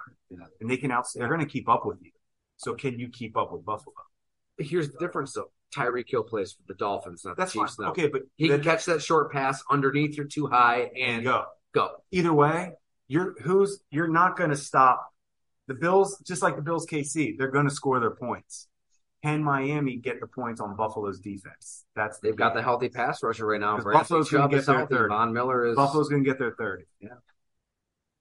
and 0.60 0.68
they 0.68 0.76
can 0.76 0.90
out. 0.90 1.06
They're 1.14 1.28
going 1.28 1.40
to 1.40 1.46
keep 1.46 1.68
up 1.68 1.86
with 1.86 1.98
you. 2.02 2.10
So 2.56 2.74
can 2.74 2.98
you 2.98 3.08
keep 3.08 3.36
up 3.36 3.52
with 3.52 3.64
Buffalo? 3.64 3.94
Here's 4.58 4.90
the 4.90 4.98
difference, 4.98 5.32
though. 5.34 5.50
Tyreek 5.74 6.08
Hill 6.08 6.22
plays 6.22 6.52
for 6.52 6.62
the 6.68 6.74
Dolphins, 6.74 7.24
not 7.24 7.36
That's 7.36 7.52
the 7.52 7.58
fine. 7.58 7.66
Chiefs. 7.66 7.78
Now 7.78 7.90
Okay, 7.90 8.08
but 8.08 8.22
he 8.36 8.48
then- 8.48 8.60
can 8.62 8.64
catch 8.72 8.84
that 8.86 9.02
short 9.02 9.30
pass 9.32 9.62
underneath. 9.70 10.16
You're 10.16 10.26
too 10.26 10.46
high 10.46 10.90
and 10.98 11.24
go. 11.24 11.44
go. 11.72 11.90
Either 12.12 12.32
way, 12.32 12.72
you're 13.08 13.34
who's 13.42 13.80
you're 13.90 14.08
not 14.08 14.36
going 14.36 14.50
to 14.50 14.56
stop 14.56 15.12
the 15.66 15.74
Bills. 15.74 16.18
Just 16.26 16.40
like 16.42 16.56
the 16.56 16.62
Bills, 16.62 16.86
KC, 16.86 17.36
they're 17.36 17.50
going 17.50 17.68
to 17.68 17.74
score 17.74 18.00
their 18.00 18.10
points. 18.12 18.68
Can 19.22 19.42
Miami 19.42 19.96
get 19.96 20.20
the 20.20 20.26
points 20.26 20.60
on 20.60 20.76
Buffalo's 20.76 21.18
defense? 21.18 21.84
That's 21.96 22.18
They've 22.20 22.36
got 22.36 22.54
the 22.54 22.62
healthy 22.62 22.88
pass 22.88 23.22
rusher 23.22 23.44
right 23.46 23.60
now. 23.60 23.76
Buffalo's 23.78 24.30
gonna 24.30 24.48
get 24.48 24.64
their 24.66 24.86
third. 24.86 25.08
Von 25.08 25.32
Miller 25.32 25.66
is. 25.66 25.74
Buffalo's 25.76 26.08
going 26.08 26.22
to 26.22 26.30
get 26.30 26.38
their 26.38 26.52
third. 26.56 26.84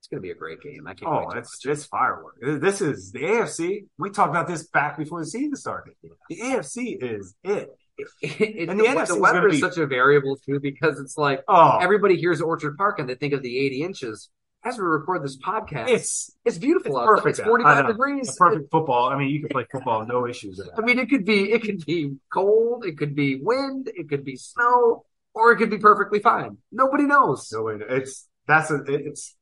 It's 0.06 0.10
going 0.12 0.22
to 0.22 0.22
be 0.22 0.30
a 0.30 0.36
great 0.36 0.60
game. 0.62 0.86
I 0.86 0.94
can't 0.94 1.10
Oh, 1.10 1.30
it's 1.30 1.66
it's 1.66 1.84
firework. 1.86 2.36
This 2.40 2.80
is 2.80 3.10
the 3.10 3.22
AFC. 3.22 3.86
We 3.98 4.10
talked 4.10 4.30
about 4.30 4.46
this 4.46 4.68
back 4.68 4.96
before 4.96 5.18
the 5.18 5.26
season 5.26 5.56
started. 5.56 5.94
The 6.28 6.36
AFC 6.36 7.02
is 7.02 7.34
it. 7.42 7.70
It, 8.22 8.68
And 8.68 8.78
the, 8.78 8.84
the 8.84 9.14
the 9.14 9.18
weather 9.20 9.48
is 9.48 9.54
be- 9.56 9.60
such 9.60 9.78
a 9.78 9.86
variable 9.86 10.36
too 10.36 10.60
because 10.60 11.00
it's 11.00 11.16
like 11.18 11.42
Oh, 11.48 11.78
everybody 11.78 12.16
hears 12.18 12.40
Orchard 12.40 12.76
Park 12.76 12.98
and 13.00 13.08
they 13.08 13.14
think 13.16 13.32
of 13.32 13.42
the 13.42 13.58
80 13.58 13.82
inches. 13.82 14.28
As 14.62 14.76
we 14.78 14.84
record 14.84 15.24
this 15.24 15.38
podcast, 15.38 15.88
it's, 15.88 16.30
it's 16.44 16.58
beautiful. 16.58 16.98
it's 16.98 17.06
perfect 17.06 17.38
It's 17.38 17.48
45 17.48 17.86
degrees. 17.86 18.28
a 18.28 18.36
perfect 18.36 18.70
football. 18.70 19.08
I 19.08 19.16
mean, 19.18 19.30
you 19.30 19.40
can 19.40 19.48
play 19.48 19.64
football, 19.72 20.04
no 20.06 20.26
issues. 20.28 20.60
I 20.76 20.80
mean, 20.82 20.98
it 20.98 21.08
could 21.08 21.24
be 21.24 21.50
it 21.52 21.62
could 21.62 21.84
be 21.86 22.16
cold, 22.32 22.84
it 22.84 22.98
could 22.98 23.14
be 23.16 23.36
wind, 23.42 23.88
it 23.94 24.08
could 24.08 24.24
be 24.24 24.36
snow, 24.36 25.04
or 25.34 25.52
it 25.52 25.56
could 25.56 25.70
be 25.70 25.78
perfectly 25.78 26.18
fine. 26.20 26.58
Nobody 26.70 27.04
knows. 27.04 27.48
No 27.52 27.62
way. 27.62 27.78
It's 27.88 28.28
that's 28.46 28.70
a 28.70 28.82
it's 28.88 29.35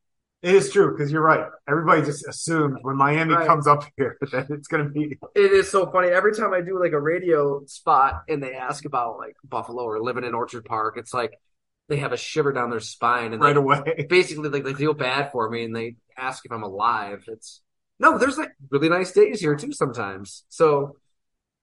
it 0.44 0.54
is 0.54 0.70
true 0.70 0.92
because 0.96 1.10
you're 1.10 1.22
right. 1.22 1.46
Everybody 1.68 2.02
just 2.02 2.26
assumes 2.28 2.76
when 2.82 2.96
Miami 2.96 3.34
Right. 3.34 3.46
comes 3.46 3.66
up 3.66 3.84
here 3.96 4.18
that 4.32 4.50
it's 4.50 4.68
going 4.68 4.84
to 4.84 4.90
be 4.90 5.18
It 5.34 5.52
is 5.52 5.70
so 5.70 5.90
funny. 5.90 6.08
Every 6.08 6.34
time 6.34 6.52
I 6.52 6.60
do 6.60 6.78
like 6.78 6.92
a 6.92 7.00
radio 7.00 7.64
spot 7.66 8.22
and 8.28 8.42
they 8.42 8.54
ask 8.54 8.84
about 8.84 9.18
like 9.18 9.34
Buffalo 9.44 9.82
or 9.84 10.00
living 10.00 10.24
in 10.24 10.34
Orchard 10.34 10.64
Park, 10.64 10.96
it's 10.98 11.14
like 11.14 11.32
they 11.88 11.96
have 11.96 12.12
a 12.12 12.16
shiver 12.16 12.52
down 12.52 12.70
their 12.70 12.80
spine 12.80 13.32
and 13.32 13.42
right 13.42 13.54
they, 13.54 13.58
away. 13.58 14.06
basically 14.08 14.48
like 14.48 14.64
they 14.64 14.74
feel 14.74 14.94
bad 14.94 15.32
for 15.32 15.48
me 15.50 15.64
and 15.64 15.74
they 15.74 15.96
ask 16.16 16.44
if 16.44 16.52
I'm 16.52 16.62
alive. 16.62 17.24
It's 17.28 17.62
no, 17.98 18.18
there's 18.18 18.36
like 18.38 18.52
really 18.70 18.88
nice 18.88 19.12
days 19.12 19.40
here 19.40 19.56
too 19.56 19.72
sometimes. 19.72 20.44
So 20.48 20.96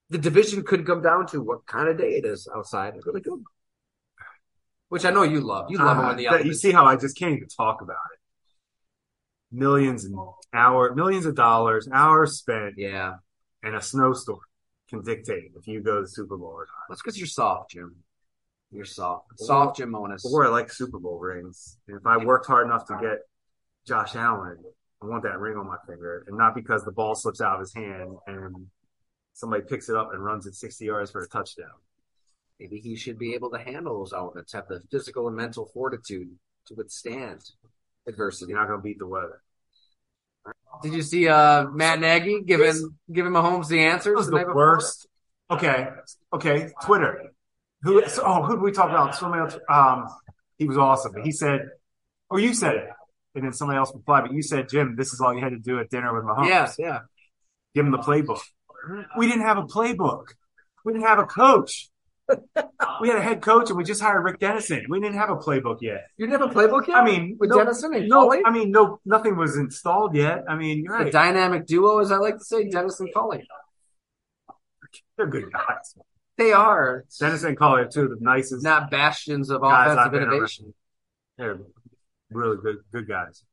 the 0.09 0.17
division 0.17 0.63
could 0.63 0.85
come 0.85 1.01
down 1.01 1.27
to 1.27 1.41
what 1.41 1.65
kind 1.65 1.87
of 1.87 1.97
day 1.97 2.13
it 2.17 2.25
is 2.25 2.47
outside. 2.55 2.95
It's 2.95 3.05
really 3.05 3.21
good. 3.21 3.43
Which 4.89 5.05
I 5.05 5.09
know 5.11 5.23
you 5.23 5.39
love. 5.41 5.67
You 5.69 5.77
love 5.77 5.97
it 5.99 6.05
when 6.07 6.17
the 6.17 6.27
Ah, 6.27 6.31
that- 6.37 6.45
you 6.45 6.53
see 6.53 6.71
how 6.71 6.85
I 6.85 6.95
just 6.97 7.17
can't 7.17 7.33
even 7.37 7.47
talk 7.47 7.81
about 7.81 7.95
it. 8.13 8.19
Millions 9.51 10.05
and 10.05 10.17
hour 10.53 10.93
millions 10.95 11.25
of 11.25 11.35
dollars, 11.35 11.87
hours 11.91 12.37
spent, 12.37 12.75
Yeah. 12.77 13.15
and 13.63 13.75
a 13.75 13.81
snowstorm 13.81 14.39
can 14.89 15.01
dictate 15.03 15.51
if 15.55 15.67
you 15.67 15.81
go 15.81 15.95
to 15.95 16.01
the 16.01 16.07
Super 16.07 16.37
Bowl 16.37 16.49
or 16.49 16.65
not. 16.65 16.85
That's 16.89 17.01
because 17.01 17.17
you're 17.17 17.27
soft, 17.27 17.71
Jim. 17.71 17.95
You're 18.71 18.85
soft. 18.85 19.37
Soft 19.37 19.77
Jim 19.77 19.91
Monos. 19.91 20.23
Or 20.25 20.45
I 20.45 20.49
like 20.49 20.71
Super 20.71 20.99
Bowl 20.99 21.19
rings. 21.19 21.77
And 21.87 21.97
if 21.97 22.05
I 22.05 22.17
worked 22.17 22.47
hard 22.47 22.65
enough 22.67 22.85
to 22.87 22.97
get 23.01 23.19
Josh 23.85 24.15
Allen, 24.15 24.57
I 25.01 25.05
want 25.07 25.23
that 25.23 25.39
ring 25.39 25.57
on 25.57 25.67
my 25.67 25.77
finger, 25.87 26.23
and 26.27 26.37
not 26.37 26.55
because 26.55 26.85
the 26.85 26.91
ball 26.91 27.15
slips 27.15 27.41
out 27.41 27.55
of 27.55 27.59
his 27.61 27.73
hand 27.73 28.15
and 28.27 28.67
somebody 29.33 29.63
picks 29.67 29.89
it 29.89 29.95
up 29.97 30.13
and 30.13 30.23
runs 30.23 30.45
it 30.45 30.55
60 30.55 30.85
yards 30.85 31.11
for 31.11 31.21
a 31.23 31.27
touchdown. 31.27 31.71
Maybe 32.59 32.79
he 32.79 32.95
should 32.95 33.17
be 33.17 33.33
able 33.33 33.49
to 33.51 33.57
handle 33.57 33.97
those 33.99 34.13
elements, 34.13 34.53
have 34.53 34.67
the 34.67 34.81
physical 34.91 35.27
and 35.27 35.35
mental 35.35 35.65
fortitude 35.73 36.29
to 36.67 36.75
withstand 36.75 37.41
adversity. 38.07 38.51
You're 38.51 38.59
not 38.59 38.67
going 38.67 38.79
to 38.79 38.83
beat 38.83 38.99
the 38.99 39.07
weather. 39.07 39.41
Did 40.81 40.93
you 40.93 41.01
see 41.01 41.27
uh, 41.27 41.65
Matt 41.69 41.99
Nagy 41.99 42.41
giving 42.41 42.97
giving 43.11 43.31
Mahomes 43.31 43.67
the 43.67 43.81
answers? 43.81 44.13
That 44.13 44.17
was 44.17 44.27
the 44.27 44.45
the 44.45 44.53
worst. 44.53 45.07
Okay, 45.49 45.87
okay. 46.33 46.69
Twitter. 46.83 47.31
Who? 47.83 48.07
So, 48.07 48.23
oh, 48.25 48.43
who 48.43 48.55
did 48.55 48.61
we 48.61 48.71
talk 48.71 48.89
about? 48.89 49.15
Somebody 49.15 49.41
else. 49.41 49.57
Um, 49.69 50.07
he 50.57 50.65
was 50.65 50.77
awesome. 50.77 51.13
He 51.23 51.31
said, 51.31 51.69
or 52.29 52.39
you 52.39 52.53
said 52.53 52.75
it, 52.75 52.89
and 53.35 53.43
then 53.43 53.53
somebody 53.53 53.77
else 53.77 53.91
replied. 53.93 54.21
But 54.21 54.33
you 54.33 54.41
said, 54.41 54.69
Jim, 54.69 54.95
this 54.97 55.13
is 55.13 55.21
all 55.21 55.33
you 55.35 55.41
had 55.41 55.49
to 55.49 55.59
do 55.59 55.79
at 55.79 55.89
dinner 55.89 56.13
with 56.15 56.23
Mahomes. 56.23 56.47
Yeah, 56.47 56.71
yeah. 56.79 56.99
Give 57.75 57.85
him 57.85 57.91
the 57.91 57.99
playbook. 57.99 58.41
We 59.17 59.27
didn't 59.27 59.43
have 59.43 59.57
a 59.57 59.63
playbook. 59.63 60.29
We 60.83 60.93
didn't 60.93 61.05
have 61.05 61.19
a 61.19 61.25
coach. 61.25 61.90
We 63.01 63.09
had 63.09 63.17
a 63.17 63.21
head 63.21 63.41
coach, 63.41 63.69
and 63.69 63.77
we 63.77 63.83
just 63.83 64.01
hired 64.01 64.23
Rick 64.23 64.39
Dennison. 64.39 64.85
We 64.89 64.99
didn't 64.99 65.17
have 65.17 65.29
a 65.29 65.37
playbook 65.37 65.77
yet. 65.81 66.07
You 66.17 66.27
didn't 66.27 66.41
have 66.41 66.51
a 66.51 66.53
playbook 66.53 66.87
yet? 66.87 66.97
I 66.97 67.05
mean, 67.05 67.37
with 67.39 67.49
no, 67.49 67.57
Dennison 67.57 67.93
and 67.93 68.07
no? 68.07 68.31
I 68.31 68.51
mean, 68.51 68.71
no, 68.71 68.99
nothing 69.05 69.35
was 69.35 69.57
installed 69.57 70.15
yet. 70.15 70.43
I 70.47 70.55
mean, 70.55 70.83
you're 70.83 70.97
the 70.97 71.05
right. 71.05 71.13
dynamic 71.13 71.65
duo, 71.65 71.99
as 71.99 72.11
I 72.11 72.17
like 72.17 72.37
to 72.37 72.43
say, 72.43 72.69
Dennison 72.69 73.07
and 73.07 73.13
Culley. 73.13 73.47
They're 75.17 75.27
good 75.27 75.51
guys. 75.51 75.95
They 76.37 76.51
are 76.53 77.05
Dennison 77.19 77.49
and 77.49 77.57
Collier, 77.57 77.87
two 77.87 78.03
of 78.03 78.09
the 78.09 78.17
nicest 78.19 78.63
not 78.63 78.89
bastions 78.89 79.49
of 79.49 79.61
offensive 79.63 80.13
around. 80.13 80.15
innovation. 80.15 80.73
They're 81.37 81.59
really 82.31 82.57
good, 82.61 82.77
good 82.91 83.07
guys. 83.07 83.43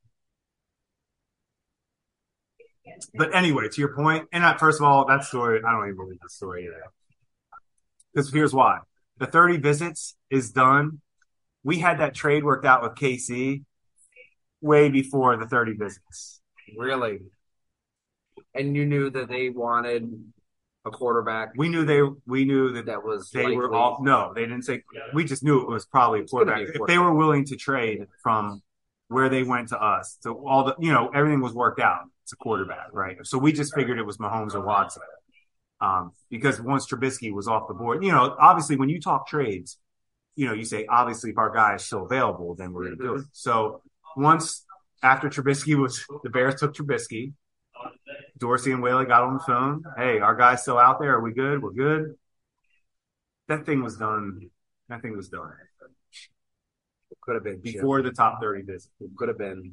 But 3.14 3.34
anyway, 3.34 3.68
to 3.68 3.80
your 3.80 3.94
point, 3.94 4.28
and 4.32 4.44
I, 4.44 4.56
first 4.56 4.80
of 4.80 4.86
all, 4.86 5.06
that 5.06 5.24
story, 5.24 5.60
I 5.64 5.72
don't 5.72 5.84
even 5.84 5.96
believe 5.96 6.18
the 6.22 6.30
story 6.30 6.64
either. 6.64 6.82
Because 8.18 8.32
here's 8.32 8.52
why: 8.52 8.80
the 9.18 9.26
30 9.26 9.58
visits 9.58 10.16
is 10.28 10.50
done. 10.50 11.00
We 11.62 11.78
had 11.78 12.00
that 12.00 12.14
trade 12.14 12.42
worked 12.42 12.66
out 12.66 12.82
with 12.82 12.96
KC 12.96 13.62
way 14.60 14.88
before 14.88 15.36
the 15.36 15.46
30 15.46 15.74
visits. 15.74 16.40
Really. 16.76 17.20
And 18.54 18.74
you 18.74 18.86
knew 18.86 19.08
that 19.10 19.28
they 19.28 19.50
wanted 19.50 20.10
a 20.84 20.90
quarterback 20.90 21.50
We 21.56 21.68
knew 21.68 21.84
they, 21.84 22.00
we 22.26 22.44
knew 22.44 22.72
that 22.72 22.86
that 22.86 23.04
was 23.04 23.30
they 23.30 23.54
were 23.54 23.72
all 23.72 24.02
no, 24.02 24.32
they 24.34 24.42
didn't 24.42 24.62
say. 24.62 24.82
We 25.14 25.24
just 25.24 25.44
knew 25.44 25.60
it 25.60 25.68
was 25.68 25.86
probably 25.86 26.20
a 26.20 26.24
gonna 26.24 26.42
a 26.42 26.46
quarterback. 26.46 26.74
If 26.74 26.86
they 26.88 26.98
were 26.98 27.14
willing 27.14 27.44
to 27.46 27.56
trade 27.56 28.06
from 28.20 28.62
where 29.06 29.28
they 29.28 29.44
went 29.44 29.68
to 29.68 29.80
us, 29.80 30.18
so 30.20 30.44
all 30.44 30.64
the 30.64 30.74
you 30.80 30.92
know 30.92 31.08
everything 31.14 31.40
was 31.40 31.52
worked 31.52 31.80
out. 31.80 32.02
It's 32.24 32.32
a 32.32 32.36
quarterback, 32.36 32.88
right? 32.92 33.16
So 33.22 33.38
we 33.38 33.52
just 33.52 33.74
figured 33.74 33.98
it 33.98 34.06
was 34.06 34.18
Mahomes 34.18 34.54
or 34.54 34.60
Watson, 34.60 35.02
um, 35.80 36.12
because 36.30 36.60
once 36.60 36.86
Trubisky 36.86 37.32
was 37.32 37.48
off 37.48 37.68
the 37.68 37.74
board, 37.74 38.04
you 38.04 38.12
know, 38.12 38.34
obviously 38.38 38.76
when 38.76 38.88
you 38.88 39.00
talk 39.00 39.26
trades, 39.28 39.78
you 40.36 40.46
know, 40.46 40.54
you 40.54 40.64
say 40.64 40.86
obviously 40.88 41.30
if 41.30 41.38
our 41.38 41.52
guy 41.54 41.74
is 41.74 41.84
still 41.84 42.04
available, 42.04 42.54
then 42.54 42.72
we're 42.72 42.84
going 42.84 42.98
to 42.98 43.02
do 43.04 43.14
it. 43.16 43.24
So 43.32 43.82
once 44.16 44.64
after 45.02 45.28
Trubisky 45.28 45.76
was 45.76 46.04
the 46.22 46.30
Bears 46.30 46.56
took 46.56 46.74
Trubisky. 46.74 47.32
Dorsey 48.38 48.72
and 48.72 48.82
Whaley 48.82 49.04
got 49.04 49.22
on 49.22 49.34
the 49.34 49.40
phone. 49.40 49.84
Hey, 49.96 50.18
our 50.20 50.34
guy's 50.34 50.62
still 50.62 50.78
out 50.78 51.00
there. 51.00 51.14
Are 51.14 51.20
we 51.20 51.32
good? 51.32 51.62
We're 51.62 51.72
good 51.72 52.14
that 53.48 53.66
thing 53.66 53.82
was 53.82 53.96
done. 53.96 54.50
That 54.88 55.02
thing 55.02 55.16
was 55.16 55.28
done 55.28 55.50
It 57.10 57.18
could 57.20 57.34
have 57.34 57.44
been 57.44 57.60
Jim. 57.64 57.72
before 57.74 58.02
the 58.02 58.12
top 58.12 58.40
thirty 58.40 58.62
visits. 58.62 58.90
Could 59.16 59.28
have 59.28 59.38
been. 59.38 59.72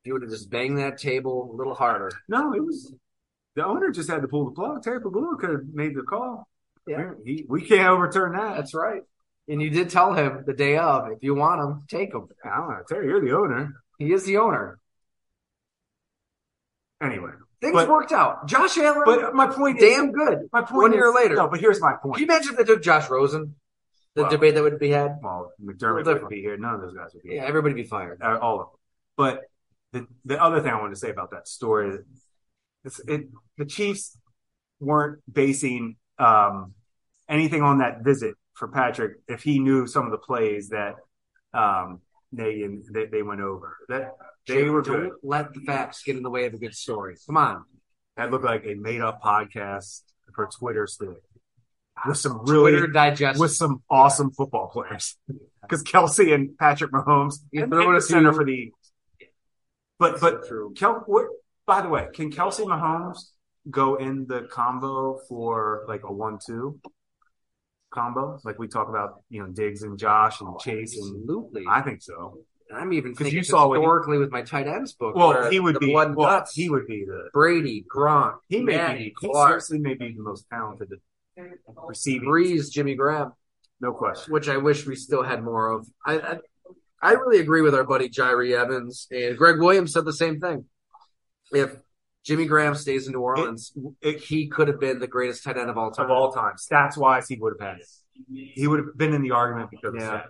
If 0.00 0.06
you 0.06 0.14
would 0.14 0.22
have 0.22 0.30
just 0.30 0.50
banged 0.50 0.78
that 0.78 0.98
table 0.98 1.50
a 1.52 1.56
little 1.56 1.74
harder. 1.74 2.10
No, 2.28 2.54
it 2.54 2.64
was 2.64 2.92
the 3.54 3.64
owner 3.66 3.90
just 3.90 4.08
had 4.10 4.22
to 4.22 4.28
pull 4.28 4.46
the 4.46 4.52
plug. 4.52 4.82
Terry 4.82 5.00
Pegula 5.00 5.38
could 5.38 5.50
have 5.50 5.64
made 5.72 5.94
the 5.94 6.02
call. 6.02 6.48
Yeah. 6.86 7.12
he, 7.24 7.44
we 7.48 7.62
can't 7.62 7.88
overturn 7.88 8.32
that. 8.36 8.56
That's 8.56 8.74
right. 8.74 9.02
And 9.48 9.60
you 9.60 9.70
did 9.70 9.90
tell 9.90 10.14
him 10.14 10.44
the 10.46 10.52
day 10.54 10.76
of, 10.78 11.10
if 11.12 11.18
you 11.22 11.34
want 11.34 11.60
him, 11.60 11.82
take 11.88 12.14
him. 12.14 12.28
I 12.44 12.56
don't 12.56 12.68
know, 12.70 12.82
Terry, 12.88 13.06
you're 13.08 13.20
the 13.20 13.36
owner. 13.36 13.72
He 13.98 14.12
is 14.12 14.24
the 14.24 14.38
owner. 14.38 14.78
Anyway, 17.00 17.30
Things 17.60 17.74
But- 17.74 17.88
worked 17.88 18.10
out. 18.12 18.46
Josh 18.48 18.76
Allen, 18.78 19.02
but 19.04 19.34
my 19.34 19.46
point 19.46 19.78
is, 19.80 19.84
damn 19.84 20.10
good. 20.10 20.48
my 20.52 20.62
point 20.62 20.82
one 20.82 20.90
is- 20.92 20.96
year 20.96 21.12
later. 21.12 21.36
No, 21.36 21.48
but 21.48 21.60
here's 21.60 21.80
my 21.80 21.92
point. 21.94 22.14
Can 22.16 22.26
you 22.26 22.26
imagine 22.32 22.50
if 22.52 22.56
they 22.58 22.64
took 22.64 22.82
Josh 22.82 23.08
Rosen? 23.08 23.54
The 24.14 24.22
Well- 24.22 24.30
debate 24.30 24.54
that 24.56 24.62
would 24.64 24.78
be 24.80 24.90
had? 24.90 25.18
Well, 25.22 25.52
McDermott 25.62 26.04
wouldn't 26.04 26.28
be 26.28 26.40
here. 26.40 26.56
None 26.56 26.74
of 26.74 26.80
those 26.80 26.92
guys 26.94 27.14
would 27.14 27.22
be 27.22 27.30
Yeah, 27.30 27.40
here. 27.42 27.48
everybody 27.48 27.74
be 27.74 27.84
fired. 27.84 28.20
Uh, 28.20 28.38
all 28.42 28.60
of 28.60 28.66
them. 28.70 28.78
But 29.16 29.44
the 29.92 30.06
the 30.24 30.42
other 30.42 30.60
thing 30.60 30.72
I 30.72 30.80
wanted 30.80 30.94
to 30.94 31.00
say 31.00 31.10
about 31.10 31.30
that 31.30 31.46
story, 31.48 31.98
it 33.06 33.28
the 33.58 33.64
Chiefs 33.64 34.16
weren't 34.80 35.20
basing 35.32 35.96
um, 36.18 36.74
anything 37.28 37.62
on 37.62 37.78
that 37.78 38.02
visit 38.02 38.34
for 38.54 38.68
Patrick 38.68 39.14
if 39.28 39.42
he 39.42 39.58
knew 39.58 39.86
some 39.86 40.04
of 40.04 40.10
the 40.10 40.18
plays 40.18 40.70
that 40.70 40.96
um, 41.54 42.00
they 42.32 42.66
they, 42.92 43.06
they 43.06 43.22
went 43.22 43.40
over. 43.40 43.76
That 43.88 44.12
they 44.46 44.64
were 44.64 44.82
Don't 44.82 45.02
good. 45.02 45.12
let 45.22 45.54
the 45.54 45.60
facts 45.60 46.02
get 46.02 46.16
in 46.16 46.22
the 46.22 46.30
way 46.30 46.46
of 46.46 46.54
a 46.54 46.58
good 46.58 46.74
story. 46.74 47.16
Come 47.26 47.36
on. 47.36 47.64
That 48.16 48.30
looked 48.30 48.44
like 48.44 48.64
a 48.66 48.74
made 48.74 49.00
up 49.00 49.22
podcast 49.22 50.02
for 50.34 50.48
Twitter 50.58 50.86
still 50.86 51.16
with 52.06 52.18
some 52.18 52.44
really 52.46 52.72
Twitter 52.72 52.86
digest. 52.86 53.38
with 53.38 53.52
some 53.52 53.82
awesome 53.88 54.30
football 54.32 54.68
players 54.68 55.16
because 55.62 55.82
Kelce 55.84 56.34
and 56.34 56.56
Patrick 56.58 56.90
Mahomes 56.90 57.36
You 57.50 57.62
and, 57.62 57.72
throw 57.72 57.86
and 57.86 57.94
it 57.94 57.98
a 57.98 58.00
center 58.00 58.32
for 58.32 58.44
the 58.44 58.52
Eagles. 58.52 58.92
But 59.98 60.20
but 60.20 60.46
True. 60.48 60.72
Kel, 60.76 61.02
what, 61.06 61.26
by 61.66 61.82
the 61.82 61.88
way, 61.88 62.08
can 62.12 62.30
Kelce 62.30 62.60
Mahomes 62.66 63.18
go 63.70 63.96
in 63.96 64.26
the 64.26 64.42
combo 64.50 65.18
for 65.28 65.84
like 65.88 66.02
a 66.04 66.12
one-two 66.12 66.80
combo? 67.92 68.38
Like 68.44 68.58
we 68.58 68.68
talk 68.68 68.88
about, 68.88 69.22
you 69.30 69.42
know, 69.42 69.48
Diggs 69.52 69.82
and 69.82 69.98
Josh 69.98 70.40
and 70.40 70.58
Chase, 70.58 70.96
and 70.96 71.16
Absolutely. 71.22 71.64
I 71.68 71.82
think 71.82 72.02
so. 72.02 72.38
I'm 72.74 72.92
even 72.94 73.12
'Cause 73.12 73.18
thinking 73.24 73.36
you 73.36 73.44
saw 73.44 73.68
what 73.68 73.76
he- 73.78 73.82
historically 73.82 74.18
with 74.18 74.30
my 74.30 74.40
tight 74.42 74.66
ends 74.66 74.94
book. 74.94 75.14
Well, 75.14 75.28
where 75.28 75.50
he 75.50 75.60
would 75.60 75.74
the 75.74 75.80
be. 75.80 75.92
blood 75.92 76.16
Well, 76.16 76.28
guts. 76.28 76.54
he 76.54 76.70
would 76.70 76.86
be 76.86 77.04
the. 77.04 77.28
Brady, 77.34 77.84
Gronk, 77.94 78.36
He 78.48 78.62
may 78.62 78.76
Manning, 78.76 78.98
be. 78.98 79.14
He 79.20 79.28
Clark, 79.28 79.48
seriously 79.60 79.78
may 79.78 79.94
be 79.94 80.14
the 80.16 80.22
most 80.22 80.46
talented 80.50 80.88
receiving. 81.86 82.28
Brees, 82.28 82.70
Jimmy 82.70 82.94
Graham, 82.94 83.32
No 83.80 83.92
question. 83.92 84.32
which 84.32 84.48
I 84.48 84.56
wish 84.56 84.86
we 84.86 84.96
still 84.96 85.22
had 85.22 85.42
more 85.44 85.70
of. 85.70 85.86
I, 86.06 86.18
I 86.18 86.38
I 87.04 87.12
really 87.12 87.40
agree 87.40 87.62
with 87.62 87.74
our 87.74 87.84
buddy 87.84 88.08
Jahri 88.08 88.52
Evans 88.58 89.06
and 89.10 89.36
Greg 89.36 89.58
Williams 89.58 89.92
said 89.92 90.04
the 90.06 90.12
same 90.12 90.40
thing. 90.40 90.64
If 91.52 91.76
Jimmy 92.24 92.46
Graham 92.46 92.74
stays 92.74 93.06
in 93.06 93.12
New 93.12 93.20
Orleans, 93.20 93.72
It, 94.00 94.20
he 94.20 94.48
could 94.48 94.68
have 94.68 94.78
been 94.80 94.98
the 95.00 95.06
greatest 95.06 95.42
tight 95.44 95.56
end 95.56 95.70
of 95.70 95.76
all 95.78 95.90
time. 95.90 96.06
of 96.06 96.10
all 96.10 96.32
time, 96.32 96.54
stats 96.56 96.96
wise, 96.96 97.28
he 97.28 97.36
would 97.36 97.54
have 97.58 97.68
had 97.68 97.80
it. 97.80 97.86
He 98.54 98.66
would 98.66 98.78
have 98.78 98.96
been 98.96 99.12
in 99.14 99.22
the 99.22 99.32
argument 99.32 99.70
because 99.70 99.94
Yeah. 99.96 100.22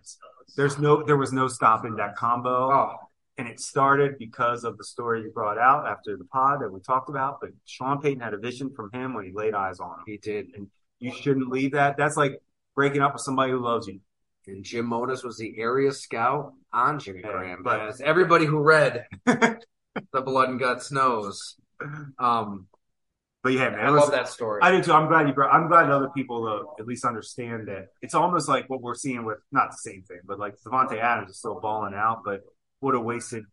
There's 0.57 0.79
no, 0.79 1.03
there 1.03 1.17
was 1.17 1.33
no 1.33 1.49
stopping 1.49 1.97
that 1.97 2.17
combo. 2.17 2.71
Oh, 2.73 2.97
and 3.39 3.49
it 3.49 3.59
started 3.61 4.19
because 4.19 4.65
of 4.65 4.77
the 4.77 4.85
story 4.85 5.23
you 5.23 5.31
brought 5.31 5.57
out 5.59 5.87
after 5.87 6.17
the 6.17 6.25
pod 6.25 6.61
that 6.61 6.71
we 6.71 6.81
talked 6.81 7.09
about. 7.09 7.39
But 7.41 7.51
Sean 7.65 8.01
Payton 8.01 8.21
had 8.21 8.35
a 8.35 8.39
vision 8.39 8.71
from 8.75 8.91
him 8.93 9.15
when 9.15 9.25
he 9.25 9.33
laid 9.33 9.55
eyes 9.55 9.81
on 9.81 9.91
him. 10.01 10.05
he 10.07 10.19
did. 10.19 10.49
And 10.55 10.69
you 10.99 11.11
shouldn't 11.13 11.49
leave 11.49 11.73
that. 11.73 11.97
That's 11.97 12.17
like 12.17 12.39
breaking 12.77 13.01
up 13.01 13.15
with 13.15 13.23
somebody 13.23 13.53
who 13.53 13.61
loves 13.61 13.87
you. 13.87 14.01
And 14.47 14.63
Jim 14.65 14.87
Monos 14.87 15.25
was 15.25 15.39
the 15.39 15.55
area 15.59 15.93
scout 15.93 16.53
on 16.73 16.99
Jimmy 16.99 17.23
Graham. 17.23 17.63
but- 17.63 17.81
as 17.81 18.01
everybody 18.03 18.45
who 18.45 18.59
read 18.61 19.07
the 20.13 20.21
Blood 20.21 20.51
and 20.51 20.61
Guts 20.61 20.91
knows. 20.91 21.57
Um, 22.19 22.67
But 23.43 23.55
yeah, 23.55 23.71
man, 23.71 23.81
I 23.87 23.89
love 23.89 24.13
that 24.13 24.29
story. 24.29 24.61
I 24.63 24.71
do 24.71 24.83
too. 24.83 24.93
I'm 24.93 25.09
glad 25.09 25.27
you 25.27 25.35
brought. 25.35 25.53
I'm 25.53 25.67
glad 25.69 25.91
other 25.91 26.11
people 26.11 26.47
uh, 26.47 26.81
at 26.81 26.87
least 26.87 27.05
understand 27.05 27.67
that 27.67 27.89
it's 28.01 28.15
almost 28.15 28.49
like 28.49 28.71
what 28.71 28.81
we're 28.81 28.95
seeing 28.95 29.25
with 29.25 29.39
not 29.51 29.73
the 29.73 29.79
same 29.79 30.03
thing, 30.03 30.21
but 30.25 30.39
like 30.39 30.55
Davante 30.65 31.01
Adams 31.01 31.31
is 31.31 31.39
still 31.39 31.59
balling 31.61 31.93
out. 31.95 32.23
But 32.25 32.43
what 32.79 32.95
a 32.95 33.01
wasted 33.01 33.45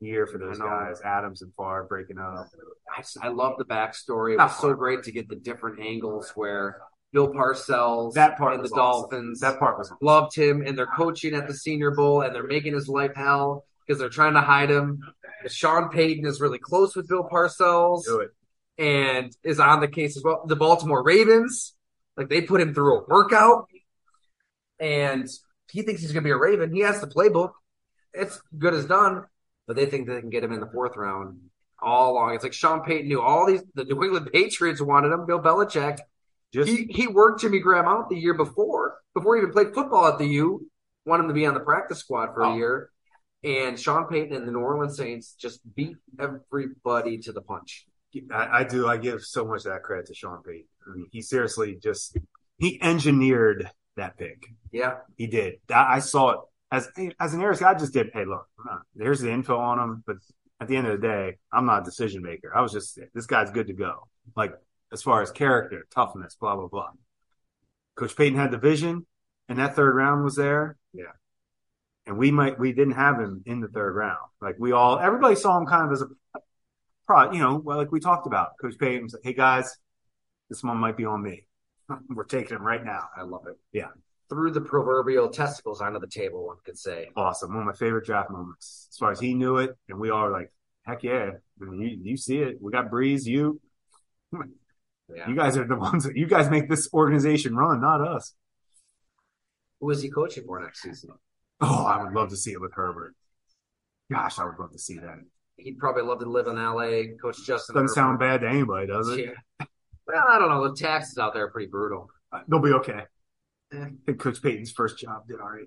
year 0.00 0.26
for 0.26 0.38
those 0.38 0.58
guys, 0.58 1.00
Adams 1.04 1.42
and 1.42 1.52
Favre 1.58 1.84
breaking 1.88 2.18
up. 2.18 2.48
I, 2.90 3.26
I 3.26 3.28
love 3.28 3.58
the 3.58 3.66
backstory. 3.66 4.32
It 4.32 4.38
was 4.38 4.58
so 4.58 4.72
great 4.72 5.02
to 5.04 5.12
get 5.12 5.28
the 5.28 5.36
different 5.36 5.80
angles 5.80 6.32
where 6.34 6.78
Bill 7.12 7.28
Parcells 7.28 8.14
That 8.14 8.38
part 8.38 8.54
and 8.54 8.64
the 8.64 8.70
awesome. 8.70 9.10
Dolphins 9.10 9.40
That 9.40 9.58
part 9.58 9.76
was 9.76 9.92
loved 10.00 10.34
him, 10.34 10.62
and 10.66 10.76
they're 10.76 10.86
coaching 10.86 11.34
at 11.34 11.46
the 11.46 11.54
Senior 11.54 11.90
Bowl, 11.90 12.22
and 12.22 12.34
they're 12.34 12.46
making 12.46 12.72
his 12.72 12.88
life 12.88 13.12
hell 13.14 13.66
because 13.86 14.00
they're 14.00 14.08
trying 14.08 14.34
to 14.34 14.40
hide 14.40 14.70
him. 14.70 15.00
Sean 15.50 15.88
Payton 15.88 16.26
is 16.26 16.40
really 16.40 16.58
close 16.58 16.94
with 16.94 17.08
Bill 17.08 17.28
Parcells 17.30 18.04
do 18.04 18.20
it. 18.20 18.30
and 18.78 19.34
is 19.42 19.58
on 19.60 19.80
the 19.80 19.88
case 19.88 20.16
as 20.16 20.22
well. 20.22 20.44
The 20.46 20.56
Baltimore 20.56 21.02
Ravens, 21.02 21.74
like 22.16 22.28
they 22.28 22.42
put 22.42 22.60
him 22.60 22.74
through 22.74 22.98
a 22.98 23.04
workout, 23.08 23.66
and 24.80 25.28
he 25.70 25.82
thinks 25.82 26.00
he's 26.02 26.12
going 26.12 26.22
to 26.24 26.28
be 26.28 26.32
a 26.32 26.36
Raven. 26.36 26.72
He 26.72 26.80
has 26.80 27.00
the 27.00 27.06
playbook; 27.06 27.52
it's 28.12 28.40
good 28.58 28.74
as 28.74 28.86
done, 28.86 29.24
but 29.66 29.76
they 29.76 29.86
think 29.86 30.06
they 30.06 30.20
can 30.20 30.30
get 30.30 30.44
him 30.44 30.52
in 30.52 30.60
the 30.60 30.66
fourth 30.66 30.96
round 30.96 31.38
all 31.80 32.12
along. 32.12 32.34
It's 32.34 32.44
like 32.44 32.52
Sean 32.52 32.82
Payton 32.82 33.08
knew 33.08 33.20
all 33.20 33.46
these. 33.46 33.62
The 33.74 33.84
New 33.84 34.02
England 34.04 34.30
Patriots 34.32 34.80
wanted 34.80 35.12
him. 35.12 35.26
Bill 35.26 35.40
Belichick 35.40 35.98
Just 36.52 36.68
He 36.68 36.86
he 36.90 37.06
worked 37.08 37.40
Jimmy 37.40 37.58
Graham 37.60 37.86
out 37.86 38.08
the 38.08 38.16
year 38.16 38.34
before, 38.34 38.98
before 39.14 39.36
he 39.36 39.42
even 39.42 39.52
played 39.52 39.74
football 39.74 40.06
at 40.06 40.18
the 40.18 40.26
U. 40.26 40.68
Wanted 41.04 41.24
him 41.24 41.28
to 41.30 41.34
be 41.34 41.46
on 41.46 41.54
the 41.54 41.60
practice 41.60 41.98
squad 41.98 42.32
for 42.34 42.44
Oh. 42.44 42.52
a 42.52 42.56
year. 42.56 42.90
And 43.44 43.78
Sean 43.78 44.06
Payton 44.06 44.34
and 44.36 44.46
the 44.46 44.52
New 44.52 44.60
Orleans 44.60 44.96
Saints 44.96 45.34
just 45.34 45.60
beat 45.74 45.96
everybody 46.18 47.18
to 47.18 47.32
the 47.32 47.42
punch. 47.42 47.86
I, 48.32 48.60
I 48.60 48.64
do. 48.64 48.86
I 48.86 48.98
give 48.98 49.22
so 49.22 49.44
much 49.44 49.64
of 49.64 49.72
that 49.72 49.82
credit 49.82 50.06
to 50.06 50.14
Sean 50.14 50.42
Payton. 50.42 50.66
I 50.86 50.96
mean, 50.96 51.06
he 51.10 51.22
seriously 51.22 51.78
just 51.82 52.16
he 52.58 52.80
engineered 52.80 53.68
that 53.96 54.16
pick. 54.16 54.46
Yeah. 54.70 54.98
He 55.16 55.26
did. 55.26 55.54
That, 55.68 55.88
I 55.88 55.98
saw 55.98 56.30
it 56.30 56.40
as 56.70 56.88
as 57.18 57.34
an 57.34 57.42
Aries 57.42 57.58
guy. 57.58 57.70
I 57.70 57.74
just 57.74 57.92
did. 57.92 58.10
Hey, 58.12 58.24
look, 58.24 58.46
there's 58.94 59.20
the 59.20 59.32
info 59.32 59.56
on 59.56 59.78
him, 59.78 60.04
but 60.06 60.16
at 60.60 60.68
the 60.68 60.76
end 60.76 60.86
of 60.86 61.00
the 61.00 61.06
day, 61.06 61.38
I'm 61.52 61.66
not 61.66 61.82
a 61.82 61.84
decision 61.84 62.22
maker. 62.22 62.52
I 62.54 62.60
was 62.60 62.72
just 62.72 62.98
this 63.14 63.26
guy's 63.26 63.50
good 63.50 63.66
to 63.66 63.72
go. 63.72 64.08
Like 64.36 64.52
as 64.92 65.02
far 65.02 65.22
as 65.22 65.30
character, 65.30 65.86
toughness, 65.92 66.36
blah 66.36 66.54
blah 66.56 66.68
blah. 66.68 66.90
Coach 67.96 68.16
Payton 68.16 68.38
had 68.38 68.50
the 68.50 68.58
vision, 68.58 69.06
and 69.48 69.58
that 69.58 69.74
third 69.74 69.94
round 69.94 70.24
was 70.24 70.36
there. 70.36 70.76
Yeah. 70.92 71.12
And 72.06 72.18
we 72.18 72.30
might 72.30 72.58
we 72.58 72.72
didn't 72.72 72.94
have 72.94 73.18
him 73.20 73.42
in 73.46 73.60
the 73.60 73.68
third 73.68 73.94
round. 73.94 74.18
Like 74.40 74.56
we 74.58 74.72
all 74.72 74.98
everybody 74.98 75.36
saw 75.36 75.56
him 75.58 75.66
kind 75.66 75.86
of 75.86 75.92
as 75.92 76.02
a 76.02 76.06
pro, 77.06 77.32
you 77.32 77.38
know, 77.38 77.56
well, 77.56 77.76
like 77.76 77.92
we 77.92 78.00
talked 78.00 78.26
about. 78.26 78.58
Coach 78.60 78.78
Payton 78.78 79.04
was 79.04 79.14
like, 79.14 79.22
"Hey 79.24 79.34
guys, 79.34 79.76
this 80.48 80.62
one 80.62 80.78
might 80.78 80.96
be 80.96 81.04
on 81.04 81.22
me. 81.22 81.46
We're 82.08 82.24
taking 82.24 82.56
him 82.56 82.62
right 82.62 82.84
now." 82.84 83.08
I 83.16 83.22
love 83.22 83.46
it. 83.46 83.56
Yeah. 83.72 83.88
Threw 84.28 84.50
the 84.50 84.62
proverbial 84.62 85.28
testicles 85.28 85.80
onto 85.80 86.00
the 86.00 86.06
table, 86.06 86.46
one 86.46 86.56
could 86.64 86.78
say. 86.78 87.10
awesome. 87.16 87.50
One 87.50 87.60
of 87.60 87.66
my 87.66 87.74
favorite 87.74 88.06
draft 88.06 88.30
moments. 88.30 88.88
As 88.90 88.96
far 88.96 89.12
as 89.12 89.20
he 89.20 89.34
knew 89.34 89.58
it, 89.58 89.76
and 89.90 89.98
we 89.98 90.08
all 90.08 90.22
were 90.22 90.30
like, 90.30 90.50
heck 90.86 91.02
yeah. 91.02 91.32
I 91.60 91.64
mean, 91.64 91.80
you, 91.82 91.98
you 92.02 92.16
see 92.16 92.38
it. 92.38 92.56
We 92.60 92.72
got 92.72 92.90
Brees, 92.90 93.26
you. 93.26 93.60
Yeah. 95.14 95.28
You 95.28 95.36
guys 95.36 95.58
are 95.58 95.66
the 95.66 95.76
ones 95.76 96.04
that 96.04 96.16
you 96.16 96.26
guys 96.26 96.48
make 96.48 96.70
this 96.70 96.88
organization 96.94 97.54
run, 97.54 97.82
not 97.82 98.00
us. 98.00 98.34
Who 99.80 99.90
is 99.90 100.00
he 100.00 100.08
coaching 100.10 100.44
for 100.46 100.58
next 100.60 100.80
season? 100.80 101.10
Oh, 101.62 101.84
I 101.86 102.02
would 102.02 102.12
love 102.12 102.30
to 102.30 102.36
see 102.36 102.52
it 102.52 102.60
with 102.60 102.72
Herbert. 102.74 103.14
Gosh, 104.10 104.38
I 104.38 104.44
would 104.44 104.58
love 104.58 104.72
to 104.72 104.78
see 104.78 104.98
that. 104.98 105.18
He'd 105.56 105.78
probably 105.78 106.02
love 106.02 106.18
to 106.20 106.26
live 106.26 106.48
in 106.48 106.56
LA, 106.56 107.14
coach 107.20 107.36
Justin. 107.46 107.74
Doesn't 107.74 107.94
sound 107.94 108.18
bad 108.18 108.40
to 108.40 108.48
anybody, 108.48 108.88
does 108.88 109.08
it? 109.08 109.20
Yeah. 109.60 109.66
Well, 110.06 110.24
I 110.28 110.38
don't 110.38 110.48
know. 110.48 110.68
The 110.68 110.74
taxes 110.76 111.18
out 111.18 111.34
there 111.34 111.44
are 111.44 111.50
pretty 111.50 111.68
brutal. 111.68 112.10
Uh, 112.32 112.40
They'll 112.48 112.60
be 112.60 112.72
okay. 112.72 113.02
Yeah. 113.72 113.84
I 113.84 113.90
think 114.04 114.18
Coach 114.18 114.42
Payton's 114.42 114.72
first 114.72 114.98
job 114.98 115.28
did 115.28 115.40
all 115.40 115.48
right. 115.50 115.64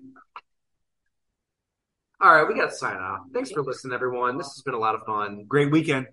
All 2.20 2.34
right, 2.34 2.46
we 2.48 2.54
got 2.54 2.70
to 2.70 2.76
sign 2.76 2.96
off. 2.96 3.20
Thanks 3.32 3.50
for 3.50 3.62
listening, 3.62 3.94
everyone. 3.94 4.38
This 4.38 4.46
has 4.48 4.62
been 4.62 4.74
a 4.74 4.78
lot 4.78 4.94
of 4.94 5.02
fun. 5.04 5.44
Great 5.48 5.70
weekend. 5.70 6.06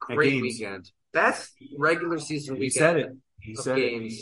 Great 0.00 0.42
weekend. 0.42 0.90
Best 1.12 1.52
regular 1.78 2.18
season 2.18 2.56
He 2.56 2.62
weekend 2.62 2.72
said 2.74 2.96
it. 2.96 3.12
He 3.40 3.54
said 3.54 3.78
it. 3.78 4.12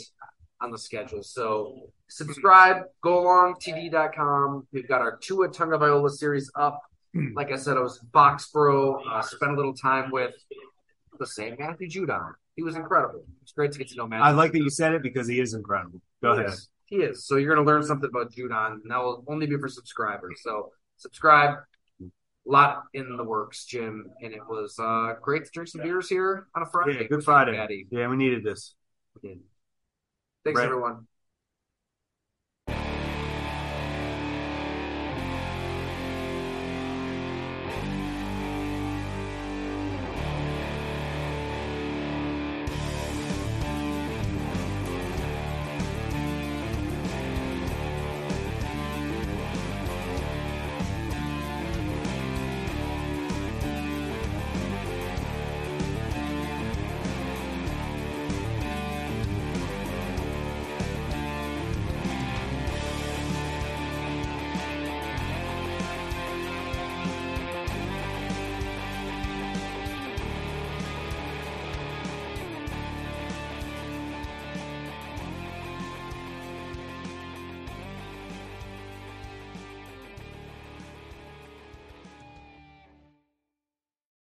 On 0.61 0.69
the 0.71 0.77
schedule. 0.77 1.23
So 1.23 1.89
subscribe, 2.07 2.83
go 3.01 3.19
along 3.19 3.55
TV.com. 3.55 4.67
We've 4.71 4.87
got 4.87 5.01
our 5.01 5.17
Tua 5.17 5.49
Tagovailoa 5.49 6.09
series 6.11 6.51
up. 6.55 6.79
Hmm. 7.13 7.33
Like 7.35 7.51
I 7.51 7.55
said, 7.55 7.77
I 7.77 7.81
was 7.81 7.99
Foxborough, 8.13 9.01
uh, 9.09 9.21
spent 9.23 9.51
a 9.53 9.55
little 9.55 9.73
time 9.73 10.11
with 10.11 10.33
the 11.19 11.25
same 11.25 11.55
Matthew 11.59 11.89
Judon. 11.89 12.33
He 12.55 12.63
was 12.63 12.75
incredible. 12.75 13.23
It's 13.41 13.53
great 13.53 13.71
to 13.71 13.79
get 13.79 13.89
to 13.89 13.95
know 13.95 14.07
Matthew. 14.07 14.23
I 14.25 14.31
like 14.31 14.51
that 14.51 14.59
you 14.59 14.69
said 14.69 14.93
it 14.93 15.01
because 15.01 15.27
he 15.27 15.39
is 15.39 15.53
incredible. 15.55 15.99
Go 16.21 16.33
He 16.35 16.41
ahead. 16.41 16.53
is. 16.53 16.69
He 16.85 16.95
is. 16.97 17.25
So 17.25 17.37
you're 17.37 17.55
going 17.55 17.65
to 17.65 17.71
learn 17.71 17.83
something 17.83 18.09
about 18.13 18.31
Judon, 18.31 18.73
and 18.83 18.91
that 18.91 18.99
will 18.99 19.23
only 19.27 19.47
be 19.47 19.57
for 19.57 19.67
subscribers. 19.67 20.41
So 20.43 20.71
subscribe. 20.97 21.55
A 22.01 22.05
lot 22.45 22.83
in 22.93 23.17
the 23.17 23.23
works, 23.23 23.65
Jim, 23.65 24.07
and 24.21 24.33
it 24.33 24.41
was 24.47 24.77
uh, 24.79 25.13
great 25.21 25.45
to 25.45 25.51
drink 25.51 25.69
some 25.69 25.81
beers 25.81 26.09
here 26.09 26.47
on 26.55 26.63
a 26.63 26.65
Friday. 26.65 26.99
Yeah, 27.01 27.07
good 27.07 27.23
Friday. 27.23 27.55
Patty. 27.55 27.87
Yeah, 27.91 28.07
we 28.07 28.15
needed 28.17 28.43
this. 28.43 28.75
Thanks, 30.43 30.59
Right. 30.59 30.65
everyone. 30.65 31.07